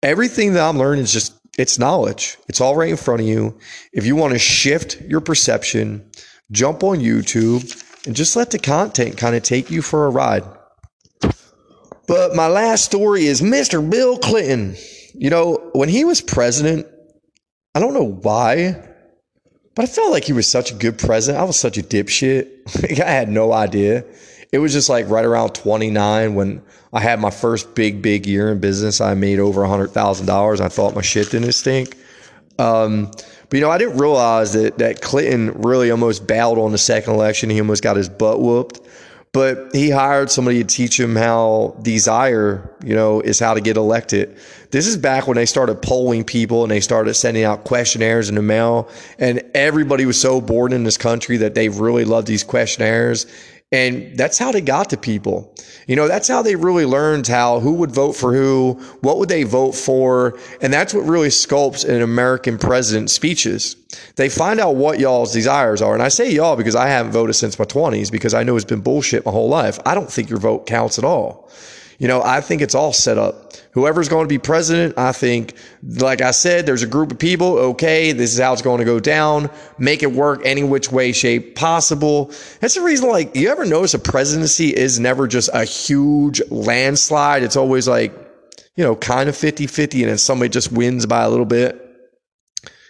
everything 0.02 0.54
that 0.54 0.68
I'm 0.68 0.78
learning 0.78 1.04
is 1.04 1.12
just 1.12 1.34
it's 1.58 1.78
knowledge. 1.78 2.38
It's 2.48 2.60
all 2.60 2.76
right 2.76 2.90
in 2.90 2.96
front 2.96 3.20
of 3.20 3.26
you. 3.26 3.58
If 3.92 4.06
you 4.06 4.16
want 4.16 4.32
to 4.32 4.38
shift 4.38 5.00
your 5.02 5.20
perception, 5.20 6.10
jump 6.50 6.82
on 6.82 6.98
YouTube 6.98 8.06
and 8.06 8.16
just 8.16 8.36
let 8.36 8.50
the 8.50 8.58
content 8.58 9.18
kind 9.18 9.36
of 9.36 9.42
take 9.42 9.70
you 9.70 9.82
for 9.82 10.06
a 10.06 10.10
ride. 10.10 10.44
But 12.06 12.34
my 12.34 12.48
last 12.48 12.84
story 12.84 13.26
is 13.26 13.40
Mr. 13.40 13.88
Bill 13.88 14.18
Clinton. 14.18 14.76
You 15.14 15.30
know, 15.30 15.70
when 15.74 15.88
he 15.88 16.04
was 16.04 16.20
president, 16.20 16.86
I 17.74 17.80
don't 17.80 17.94
know 17.94 18.10
why, 18.22 18.82
but 19.74 19.84
I 19.84 19.86
felt 19.86 20.10
like 20.10 20.24
he 20.24 20.32
was 20.32 20.48
such 20.48 20.72
a 20.72 20.74
good 20.74 20.98
president. 20.98 21.40
I 21.40 21.44
was 21.44 21.58
such 21.58 21.78
a 21.78 21.82
dipshit. 21.82 23.00
I 23.00 23.10
had 23.10 23.28
no 23.28 23.52
idea. 23.52 24.04
It 24.52 24.58
was 24.58 24.72
just 24.72 24.88
like 24.88 25.08
right 25.08 25.24
around 25.24 25.54
29 25.54 26.34
when 26.34 26.62
I 26.92 27.00
had 27.00 27.20
my 27.20 27.30
first 27.30 27.74
big, 27.74 28.02
big 28.02 28.26
year 28.26 28.50
in 28.50 28.58
business. 28.58 29.00
I 29.00 29.14
made 29.14 29.38
over 29.38 29.62
$100,000. 29.62 30.60
I 30.60 30.68
thought 30.68 30.94
my 30.94 31.02
shit 31.02 31.30
didn't 31.30 31.52
stink. 31.52 31.96
Um, 32.58 33.10
but 33.48 33.56
you 33.56 33.60
know, 33.60 33.70
I 33.70 33.78
didn't 33.78 33.98
realize 33.98 34.52
that 34.52 34.78
that 34.78 35.00
Clinton 35.00 35.52
really 35.62 35.90
almost 35.90 36.26
bailed 36.26 36.58
on 36.58 36.72
the 36.72 36.78
second 36.78 37.14
election. 37.14 37.50
He 37.50 37.60
almost 37.60 37.82
got 37.82 37.96
his 37.96 38.08
butt 38.08 38.40
whooped. 38.40 38.80
But 39.32 39.68
he 39.72 39.90
hired 39.90 40.28
somebody 40.28 40.58
to 40.58 40.66
teach 40.66 40.98
him 40.98 41.14
how 41.14 41.76
desire, 41.82 42.68
you 42.84 42.96
know, 42.96 43.20
is 43.20 43.38
how 43.38 43.54
to 43.54 43.60
get 43.60 43.76
elected. 43.76 44.36
This 44.72 44.88
is 44.88 44.96
back 44.96 45.28
when 45.28 45.36
they 45.36 45.46
started 45.46 45.80
polling 45.82 46.24
people 46.24 46.64
and 46.64 46.70
they 46.70 46.80
started 46.80 47.14
sending 47.14 47.44
out 47.44 47.62
questionnaires 47.62 48.28
in 48.28 48.34
the 48.34 48.42
mail. 48.42 48.88
And 49.20 49.40
everybody 49.54 50.04
was 50.04 50.20
so 50.20 50.40
bored 50.40 50.72
in 50.72 50.82
this 50.82 50.96
country 50.96 51.36
that 51.38 51.54
they 51.54 51.68
really 51.68 52.04
loved 52.04 52.26
these 52.26 52.42
questionnaires. 52.42 53.26
And 53.72 54.16
that's 54.16 54.36
how 54.36 54.50
they 54.50 54.60
got 54.60 54.90
to 54.90 54.96
people. 54.96 55.54
You 55.86 55.94
know, 55.94 56.08
that's 56.08 56.26
how 56.26 56.42
they 56.42 56.56
really 56.56 56.86
learned 56.86 57.28
how 57.28 57.60
who 57.60 57.74
would 57.74 57.92
vote 57.92 58.12
for 58.12 58.34
who, 58.34 58.72
what 59.00 59.18
would 59.18 59.28
they 59.28 59.44
vote 59.44 59.72
for, 59.76 60.36
and 60.60 60.72
that's 60.72 60.92
what 60.92 61.02
really 61.02 61.28
sculpts 61.28 61.88
an 61.88 62.02
American 62.02 62.58
president's 62.58 63.12
speeches. 63.12 63.76
They 64.16 64.28
find 64.28 64.58
out 64.58 64.74
what 64.74 64.98
y'all's 64.98 65.32
desires 65.32 65.82
are. 65.82 65.94
And 65.94 66.02
I 66.02 66.08
say 66.08 66.32
y'all 66.32 66.56
because 66.56 66.74
I 66.74 66.88
haven't 66.88 67.12
voted 67.12 67.36
since 67.36 67.58
my 67.58 67.64
20s 67.64 68.10
because 68.10 68.34
I 68.34 68.42
know 68.42 68.56
it's 68.56 68.64
been 68.64 68.80
bullshit 68.80 69.24
my 69.24 69.32
whole 69.32 69.48
life. 69.48 69.78
I 69.86 69.94
don't 69.94 70.10
think 70.10 70.30
your 70.30 70.40
vote 70.40 70.66
counts 70.66 70.98
at 70.98 71.04
all. 71.04 71.48
You 72.00 72.08
know, 72.08 72.22
I 72.22 72.40
think 72.40 72.62
it's 72.62 72.74
all 72.74 72.94
set 72.94 73.18
up. 73.18 73.52
Whoever's 73.72 74.08
going 74.08 74.24
to 74.24 74.28
be 74.28 74.38
president, 74.38 74.96
I 74.96 75.12
think, 75.12 75.54
like 75.82 76.22
I 76.22 76.30
said, 76.30 76.64
there's 76.64 76.82
a 76.82 76.86
group 76.86 77.12
of 77.12 77.18
people. 77.18 77.58
Okay, 77.58 78.12
this 78.12 78.32
is 78.32 78.40
how 78.40 78.54
it's 78.54 78.62
going 78.62 78.78
to 78.78 78.86
go 78.86 78.98
down. 78.98 79.50
Make 79.76 80.02
it 80.02 80.10
work 80.10 80.40
any 80.42 80.62
which 80.62 80.90
way, 80.90 81.12
shape 81.12 81.56
possible. 81.56 82.32
That's 82.60 82.74
the 82.74 82.80
reason, 82.80 83.10
like, 83.10 83.36
you 83.36 83.50
ever 83.50 83.66
notice 83.66 83.92
a 83.92 83.98
presidency 83.98 84.74
is 84.74 84.98
never 84.98 85.28
just 85.28 85.50
a 85.52 85.64
huge 85.64 86.40
landslide? 86.50 87.42
It's 87.42 87.56
always 87.56 87.86
like, 87.86 88.14
you 88.76 88.82
know, 88.82 88.96
kind 88.96 89.28
of 89.28 89.36
50 89.36 89.66
50, 89.66 90.02
and 90.02 90.10
then 90.10 90.16
somebody 90.18 90.48
just 90.48 90.72
wins 90.72 91.04
by 91.04 91.22
a 91.22 91.28
little 91.28 91.44
bit. 91.44 91.78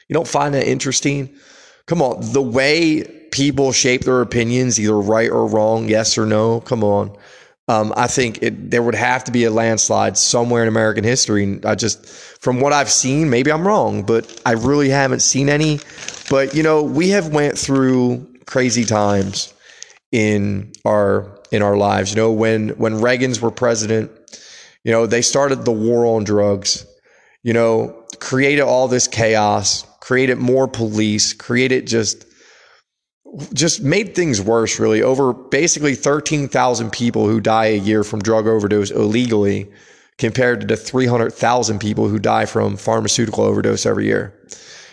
You 0.08 0.14
don't 0.14 0.28
find 0.28 0.54
that 0.54 0.68
interesting? 0.68 1.34
Come 1.86 2.00
on, 2.00 2.32
the 2.32 2.42
way 2.42 3.02
people 3.32 3.72
shape 3.72 4.02
their 4.02 4.20
opinions 4.20 4.78
either 4.78 5.00
right 5.00 5.30
or 5.30 5.46
wrong, 5.46 5.88
yes 5.88 6.16
or 6.16 6.26
no. 6.26 6.60
Come 6.60 6.84
on. 6.84 7.16
Um, 7.70 7.92
I 7.96 8.08
think 8.08 8.42
it, 8.42 8.72
there 8.72 8.82
would 8.82 8.96
have 8.96 9.22
to 9.24 9.30
be 9.30 9.44
a 9.44 9.50
landslide 9.50 10.18
somewhere 10.18 10.62
in 10.62 10.68
American 10.68 11.04
history. 11.04 11.60
I 11.64 11.76
just, 11.76 12.04
from 12.04 12.60
what 12.60 12.72
I've 12.72 12.90
seen, 12.90 13.30
maybe 13.30 13.52
I'm 13.52 13.64
wrong, 13.64 14.02
but 14.02 14.42
I 14.44 14.52
really 14.52 14.88
haven't 14.88 15.20
seen 15.20 15.48
any. 15.48 15.78
But 16.28 16.52
you 16.52 16.64
know, 16.64 16.82
we 16.82 17.10
have 17.10 17.28
went 17.28 17.56
through 17.56 18.26
crazy 18.46 18.84
times 18.84 19.54
in 20.10 20.72
our 20.84 21.38
in 21.52 21.62
our 21.62 21.76
lives. 21.76 22.10
You 22.10 22.16
know, 22.16 22.32
when 22.32 22.70
when 22.70 23.00
Reagan's 23.00 23.40
were 23.40 23.52
president, 23.52 24.10
you 24.82 24.90
know, 24.90 25.06
they 25.06 25.22
started 25.22 25.64
the 25.64 25.70
war 25.70 26.06
on 26.06 26.24
drugs. 26.24 26.84
You 27.44 27.52
know, 27.52 28.04
created 28.18 28.62
all 28.62 28.88
this 28.88 29.06
chaos, 29.06 29.86
created 30.00 30.38
more 30.38 30.66
police, 30.66 31.32
created 31.32 31.86
just 31.86 32.26
just 33.52 33.82
made 33.82 34.14
things 34.14 34.40
worse 34.40 34.80
really 34.80 35.02
over 35.02 35.32
basically 35.32 35.94
13,000 35.94 36.90
people 36.90 37.26
who 37.26 37.40
die 37.40 37.66
a 37.66 37.78
year 37.78 38.02
from 38.02 38.20
drug 38.20 38.46
overdose 38.46 38.90
illegally 38.90 39.70
compared 40.18 40.60
to 40.60 40.66
the 40.66 40.76
300,000 40.76 41.78
people 41.78 42.08
who 42.08 42.18
die 42.18 42.44
from 42.44 42.76
pharmaceutical 42.76 43.44
overdose 43.44 43.86
every 43.86 44.06
year. 44.06 44.34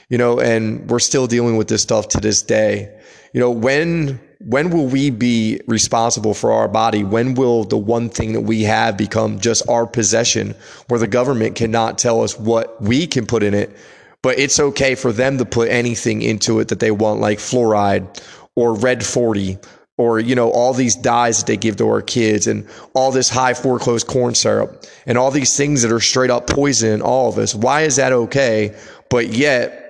You 0.10 0.18
know, 0.18 0.40
and 0.40 0.90
we're 0.90 1.00
still 1.00 1.28
dealing 1.28 1.58
with 1.58 1.68
this 1.68 1.82
stuff 1.82 2.08
to 2.10 2.20
this 2.20 2.42
day. 2.42 2.98
You 3.34 3.42
know, 3.42 3.52
when 3.52 4.22
when 4.40 4.70
will 4.70 4.86
we 4.86 5.10
be 5.10 5.60
responsible 5.68 6.34
for 6.34 6.52
our 6.52 6.68
body? 6.68 7.04
When 7.04 7.34
will 7.34 7.64
the 7.64 7.78
one 7.78 8.10
thing 8.10 8.34
that 8.34 8.42
we 8.42 8.64
have 8.64 8.96
become 8.96 9.40
just 9.40 9.68
our 9.68 9.88
possession 9.88 10.56
where 10.88 11.00
the 11.00 11.08
government 11.08 11.56
cannot 11.56 11.98
tell 11.98 12.22
us 12.22 12.38
what 12.38 12.80
we 12.82 13.08
can 13.08 13.26
put 13.26 13.42
in 13.42 13.54
it 13.54 13.76
but 14.24 14.40
it's 14.40 14.60
okay 14.60 14.96
for 14.96 15.12
them 15.12 15.38
to 15.38 15.46
put 15.46 15.70
anything 15.70 16.22
into 16.22 16.60
it 16.60 16.70
that 16.70 16.80
they 16.80 16.92
want, 16.92 17.20
like 17.20 17.40
fluoride 17.40 18.24
or 18.56 18.74
red 18.74 19.06
40 19.06 19.58
or 19.98 20.20
you 20.20 20.36
know 20.36 20.52
all 20.52 20.74
these 20.74 20.96
dyes 20.96 21.40
that 21.40 21.48
they 21.48 21.58
give 21.58 21.78
to 21.78 21.88
our 21.88 22.02
kids 22.02 22.48
and 22.48 22.68
all 22.94 23.12
this 23.12 23.30
high 23.30 23.54
fructose 23.54 24.06
corn 24.06 24.36
syrup 24.36 24.86
and 25.06 25.18
all 25.18 25.32
these 25.32 25.58
things 25.58 25.82
that 25.82 25.92
are 25.92 26.00
straight 26.00 26.30
up 26.30 26.48
poison 26.48 27.02
all 27.02 27.30
of 27.30 27.38
us. 27.38 27.56
Why 27.56 27.82
is 27.82 27.96
that 27.96 28.12
okay? 28.12 28.76
But 29.10 29.30
yet 29.30 29.87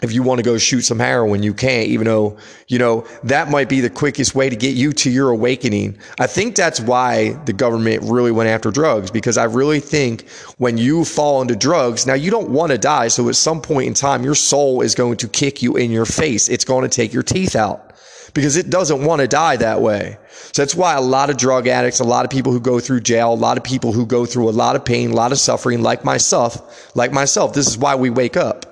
if 0.00 0.12
you 0.12 0.22
want 0.22 0.38
to 0.38 0.44
go 0.44 0.56
shoot 0.58 0.82
some 0.82 1.00
heroin, 1.00 1.42
you 1.42 1.52
can't, 1.52 1.88
even 1.88 2.06
though, 2.06 2.36
you 2.68 2.78
know, 2.78 3.04
that 3.24 3.50
might 3.50 3.68
be 3.68 3.80
the 3.80 3.90
quickest 3.90 4.32
way 4.32 4.48
to 4.48 4.54
get 4.54 4.76
you 4.76 4.92
to 4.92 5.10
your 5.10 5.30
awakening. 5.30 5.98
I 6.20 6.28
think 6.28 6.54
that's 6.54 6.78
why 6.78 7.32
the 7.46 7.52
government 7.52 8.04
really 8.04 8.30
went 8.30 8.48
after 8.48 8.70
drugs, 8.70 9.10
because 9.10 9.36
I 9.36 9.44
really 9.44 9.80
think 9.80 10.28
when 10.58 10.78
you 10.78 11.04
fall 11.04 11.42
into 11.42 11.56
drugs, 11.56 12.06
now 12.06 12.14
you 12.14 12.30
don't 12.30 12.50
want 12.50 12.70
to 12.70 12.78
die. 12.78 13.08
So 13.08 13.28
at 13.28 13.34
some 13.34 13.60
point 13.60 13.88
in 13.88 13.94
time, 13.94 14.22
your 14.22 14.36
soul 14.36 14.82
is 14.82 14.94
going 14.94 15.16
to 15.16 15.28
kick 15.28 15.62
you 15.62 15.76
in 15.76 15.90
your 15.90 16.06
face. 16.06 16.48
It's 16.48 16.64
going 16.64 16.88
to 16.88 16.88
take 16.88 17.12
your 17.12 17.24
teeth 17.24 17.56
out 17.56 17.92
because 18.34 18.56
it 18.56 18.70
doesn't 18.70 19.04
want 19.04 19.20
to 19.20 19.26
die 19.26 19.56
that 19.56 19.80
way. 19.80 20.16
So 20.52 20.62
that's 20.62 20.76
why 20.76 20.94
a 20.94 21.00
lot 21.00 21.28
of 21.28 21.38
drug 21.38 21.66
addicts, 21.66 21.98
a 21.98 22.04
lot 22.04 22.24
of 22.24 22.30
people 22.30 22.52
who 22.52 22.60
go 22.60 22.78
through 22.78 23.00
jail, 23.00 23.32
a 23.32 23.34
lot 23.34 23.56
of 23.56 23.64
people 23.64 23.92
who 23.92 24.06
go 24.06 24.26
through 24.26 24.48
a 24.48 24.52
lot 24.52 24.76
of 24.76 24.84
pain, 24.84 25.10
a 25.10 25.14
lot 25.14 25.32
of 25.32 25.38
suffering, 25.38 25.82
like 25.82 26.04
myself, 26.04 26.94
like 26.94 27.12
myself, 27.12 27.52
this 27.52 27.66
is 27.66 27.76
why 27.76 27.96
we 27.96 28.10
wake 28.10 28.36
up 28.36 28.67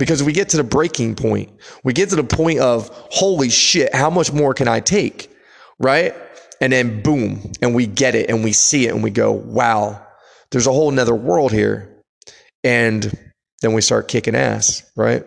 because 0.00 0.22
we 0.22 0.32
get 0.32 0.48
to 0.48 0.56
the 0.56 0.64
breaking 0.64 1.14
point. 1.14 1.52
We 1.84 1.92
get 1.92 2.08
to 2.08 2.16
the 2.16 2.24
point 2.24 2.58
of, 2.58 2.88
holy 3.10 3.50
shit, 3.50 3.94
how 3.94 4.08
much 4.08 4.32
more 4.32 4.54
can 4.54 4.66
I 4.66 4.80
take? 4.80 5.30
Right? 5.78 6.14
And 6.60 6.72
then 6.72 7.02
boom, 7.02 7.52
and 7.60 7.74
we 7.74 7.86
get 7.86 8.14
it 8.14 8.30
and 8.30 8.42
we 8.42 8.52
see 8.52 8.86
it 8.86 8.94
and 8.94 9.04
we 9.04 9.10
go, 9.10 9.30
wow, 9.30 10.04
there's 10.50 10.66
a 10.66 10.72
whole 10.72 10.90
nother 10.90 11.14
world 11.14 11.52
here. 11.52 12.02
And 12.64 13.32
then 13.60 13.74
we 13.74 13.82
start 13.82 14.08
kicking 14.08 14.34
ass, 14.34 14.82
right? 14.96 15.24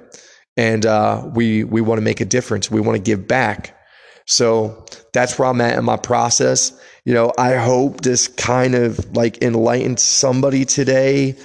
And 0.57 0.85
uh, 0.85 1.29
we 1.33 1.63
we 1.63 1.81
want 1.81 1.99
to 1.99 2.03
make 2.03 2.19
a 2.19 2.25
difference. 2.25 2.69
We 2.69 2.81
want 2.81 2.95
to 2.95 3.01
give 3.01 3.27
back. 3.27 3.77
So 4.25 4.85
that's 5.13 5.37
where 5.37 5.47
I'm 5.47 5.61
at 5.61 5.77
in 5.77 5.85
my 5.85 5.97
process. 5.97 6.79
You 7.05 7.13
know, 7.13 7.31
I 7.37 7.55
hope 7.55 8.01
this 8.01 8.27
kind 8.27 8.73
of 8.75 9.15
like 9.15 9.41
enlightens 9.43 10.01
somebody 10.01 10.65
today. 10.65 11.35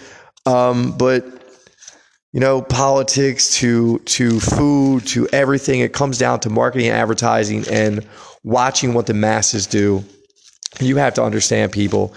Um, 0.47 0.97
but 0.97 1.25
you 2.33 2.41
know, 2.41 2.61
politics 2.63 3.57
to 3.57 3.99
to 4.01 4.41
food 4.41 5.07
to 5.09 5.29
everything. 5.33 5.81
It 5.81 5.93
comes 5.93 6.19
down 6.19 6.41
to 6.41 6.51
marketing 6.51 6.89
and 6.89 6.97
advertising 6.97 7.65
and 7.71 8.07
watching 8.45 8.95
what 8.95 9.07
the 9.07 9.15
masses 9.15 9.67
do. 9.67 10.05
You 10.81 10.97
have 10.97 11.15
to 11.15 11.23
understand 11.23 11.73
people. 11.73 12.13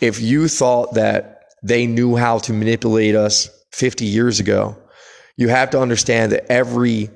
If 0.00 0.20
you 0.20 0.48
thought 0.48 0.94
that 0.94 1.44
they 1.62 1.86
knew 1.86 2.16
how 2.16 2.38
to 2.38 2.52
manipulate 2.52 3.14
us 3.14 3.48
50 3.72 4.04
years 4.04 4.38
ago, 4.38 4.76
you 5.36 5.48
have 5.48 5.70
to 5.70 5.80
understand 5.80 6.32
that 6.32 6.50
every 6.52 7.10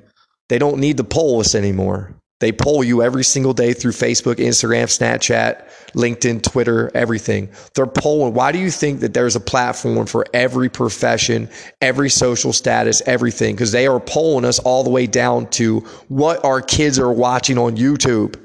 they 0.49 0.57
don't 0.57 0.79
need 0.79 0.97
to 0.97 1.03
poll 1.03 1.39
us 1.39 1.53
anymore. 1.53 2.18
They 2.39 2.53
poll 2.53 2.83
you 2.83 3.03
every 3.03 3.23
single 3.25 3.53
day 3.53 3.73
through 3.73 3.91
Facebook, 3.91 4.35
Instagram, 4.35 4.85
Snapchat, 4.85 5.69
LinkedIn, 5.91 6.41
Twitter, 6.41 6.89
everything. 6.93 7.49
They're 7.75 7.85
polling. 7.85 8.33
Why 8.33 8.53
do 8.53 8.59
you 8.59 8.71
think 8.71 9.01
that 9.01 9.13
there's 9.13 9.35
a 9.35 9.41
platform 9.41 10.05
for 10.05 10.25
every 10.33 10.69
profession, 10.69 11.49
every 11.81 12.09
social 12.09 12.53
status, 12.53 13.01
everything? 13.05 13.55
Because 13.55 13.73
they 13.73 13.87
are 13.87 13.99
polling 13.99 14.45
us 14.45 14.59
all 14.59 14.85
the 14.85 14.89
way 14.89 15.05
down 15.05 15.47
to 15.51 15.81
what 16.07 16.43
our 16.45 16.61
kids 16.61 16.97
are 16.97 17.11
watching 17.11 17.57
on 17.57 17.75
YouTube. 17.75 18.39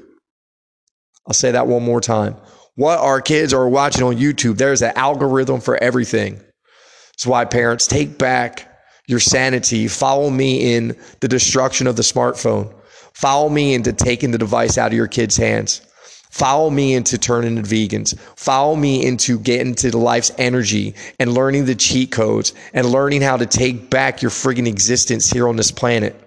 I'll 1.25 1.33
say 1.33 1.51
that 1.51 1.67
one 1.67 1.83
more 1.83 2.01
time. 2.01 2.35
What 2.75 2.99
our 2.99 3.21
kids 3.21 3.53
are 3.53 3.69
watching 3.69 4.03
on 4.03 4.17
YouTube. 4.17 4.57
There's 4.57 4.81
an 4.81 4.91
algorithm 4.97 5.61
for 5.61 5.81
everything. 5.81 6.41
That's 7.13 7.25
why 7.25 7.45
parents 7.45 7.87
take 7.87 8.17
back 8.17 8.69
your 9.07 9.21
sanity. 9.21 9.87
Follow 9.87 10.29
me 10.29 10.75
in 10.75 10.97
the 11.21 11.29
destruction 11.29 11.87
of 11.87 11.95
the 11.95 12.01
smartphone. 12.01 12.73
Follow 13.15 13.47
me 13.47 13.73
into 13.73 13.93
taking 13.93 14.31
the 14.31 14.37
device 14.37 14.77
out 14.77 14.91
of 14.91 14.93
your 14.93 15.07
kids' 15.07 15.37
hands. 15.37 15.81
Follow 16.29 16.69
me 16.69 16.93
into 16.93 17.17
turning 17.17 17.55
into 17.55 17.69
vegans. 17.69 18.19
Follow 18.35 18.75
me 18.75 19.05
into 19.05 19.39
getting 19.39 19.73
to 19.75 19.89
the 19.89 19.97
life's 19.97 20.33
energy 20.37 20.93
and 21.17 21.33
learning 21.33 21.63
the 21.63 21.75
cheat 21.75 22.11
codes 22.11 22.53
and 22.73 22.85
learning 22.87 23.21
how 23.21 23.37
to 23.37 23.45
take 23.45 23.89
back 23.89 24.21
your 24.21 24.31
friggin' 24.31 24.67
existence 24.67 25.31
here 25.31 25.47
on 25.47 25.55
this 25.55 25.71
planet. 25.71 26.24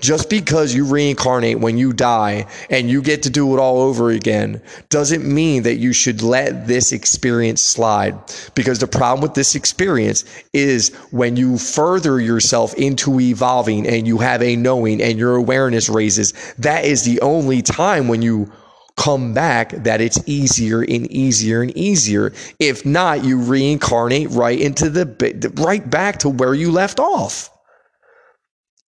Just 0.00 0.30
because 0.30 0.74
you 0.74 0.84
reincarnate 0.84 1.60
when 1.60 1.76
you 1.78 1.92
die 1.92 2.46
and 2.70 2.90
you 2.90 3.02
get 3.02 3.22
to 3.24 3.30
do 3.30 3.54
it 3.54 3.60
all 3.60 3.80
over 3.80 4.10
again 4.10 4.60
doesn't 4.88 5.24
mean 5.24 5.62
that 5.64 5.76
you 5.76 5.92
should 5.92 6.22
let 6.22 6.66
this 6.66 6.92
experience 6.92 7.60
slide. 7.60 8.14
Because 8.54 8.78
the 8.78 8.86
problem 8.86 9.22
with 9.22 9.34
this 9.34 9.54
experience 9.54 10.24
is 10.52 10.94
when 11.10 11.36
you 11.36 11.58
further 11.58 12.20
yourself 12.20 12.74
into 12.74 13.20
evolving 13.20 13.86
and 13.86 14.06
you 14.06 14.18
have 14.18 14.42
a 14.42 14.56
knowing 14.56 15.02
and 15.02 15.18
your 15.18 15.36
awareness 15.36 15.88
raises, 15.88 16.32
that 16.58 16.84
is 16.84 17.04
the 17.04 17.20
only 17.20 17.62
time 17.62 18.08
when 18.08 18.22
you 18.22 18.50
come 18.96 19.34
back 19.34 19.70
that 19.70 20.00
it's 20.00 20.22
easier 20.26 20.80
and 20.80 21.10
easier 21.10 21.62
and 21.62 21.76
easier. 21.76 22.32
If 22.58 22.86
not, 22.86 23.24
you 23.24 23.40
reincarnate 23.40 24.30
right 24.30 24.58
into 24.58 24.88
the 24.88 25.52
right 25.56 25.88
back 25.88 26.18
to 26.20 26.28
where 26.28 26.54
you 26.54 26.70
left 26.70 27.00
off. 27.00 27.50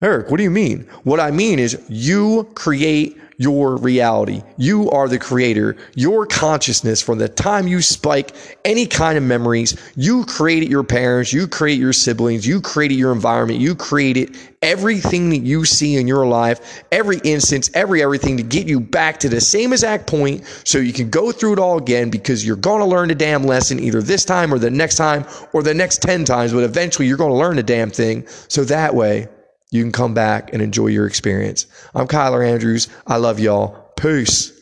Eric, 0.04 0.30
what 0.30 0.36
do 0.36 0.42
you 0.42 0.50
mean? 0.50 0.86
What 1.04 1.18
I 1.18 1.30
mean 1.30 1.58
is 1.58 1.82
you 1.88 2.46
create 2.54 3.16
your 3.38 3.78
reality. 3.78 4.42
You 4.58 4.90
are 4.90 5.08
the 5.08 5.18
creator. 5.18 5.78
Your 5.94 6.26
consciousness 6.26 7.00
from 7.00 7.16
the 7.16 7.28
time 7.28 7.66
you 7.66 7.80
spike 7.80 8.32
any 8.66 8.84
kind 8.84 9.16
of 9.16 9.24
memories, 9.24 9.80
you 9.96 10.26
created 10.26 10.68
your 10.68 10.84
parents, 10.84 11.32
you 11.32 11.48
create 11.48 11.78
your 11.78 11.94
siblings, 11.94 12.46
you 12.46 12.60
created 12.60 12.96
your 12.96 13.12
environment, 13.12 13.60
you 13.60 13.74
created 13.74 14.36
everything 14.60 15.30
that 15.30 15.38
you 15.38 15.64
see 15.64 15.96
in 15.96 16.06
your 16.06 16.26
life, 16.26 16.84
every 16.92 17.18
instance, 17.24 17.70
every 17.72 18.02
everything 18.02 18.36
to 18.36 18.42
get 18.42 18.66
you 18.66 18.80
back 18.80 19.18
to 19.20 19.30
the 19.30 19.40
same 19.40 19.72
exact 19.72 20.06
point 20.06 20.44
so 20.64 20.78
you 20.78 20.92
can 20.92 21.08
go 21.08 21.32
through 21.32 21.54
it 21.54 21.58
all 21.58 21.78
again 21.78 22.10
because 22.10 22.46
you're 22.46 22.56
going 22.56 22.80
to 22.80 22.86
learn 22.86 23.08
the 23.08 23.14
damn 23.14 23.44
lesson 23.44 23.80
either 23.80 24.02
this 24.02 24.26
time 24.26 24.52
or 24.52 24.58
the 24.58 24.70
next 24.70 24.96
time 24.96 25.24
or 25.54 25.62
the 25.62 25.72
next 25.72 26.02
10 26.02 26.26
times, 26.26 26.52
but 26.52 26.62
eventually 26.62 27.08
you're 27.08 27.16
going 27.16 27.32
to 27.32 27.38
learn 27.38 27.56
the 27.56 27.62
damn 27.62 27.90
thing. 27.90 28.26
So 28.48 28.64
that 28.64 28.94
way, 28.94 29.28
you 29.74 29.82
can 29.82 29.90
come 29.90 30.14
back 30.14 30.52
and 30.52 30.62
enjoy 30.62 30.86
your 30.86 31.04
experience. 31.04 31.66
I'm 31.96 32.06
Kyler 32.06 32.48
Andrews. 32.48 32.86
I 33.08 33.16
love 33.16 33.40
y'all. 33.40 33.92
Peace. 33.96 34.53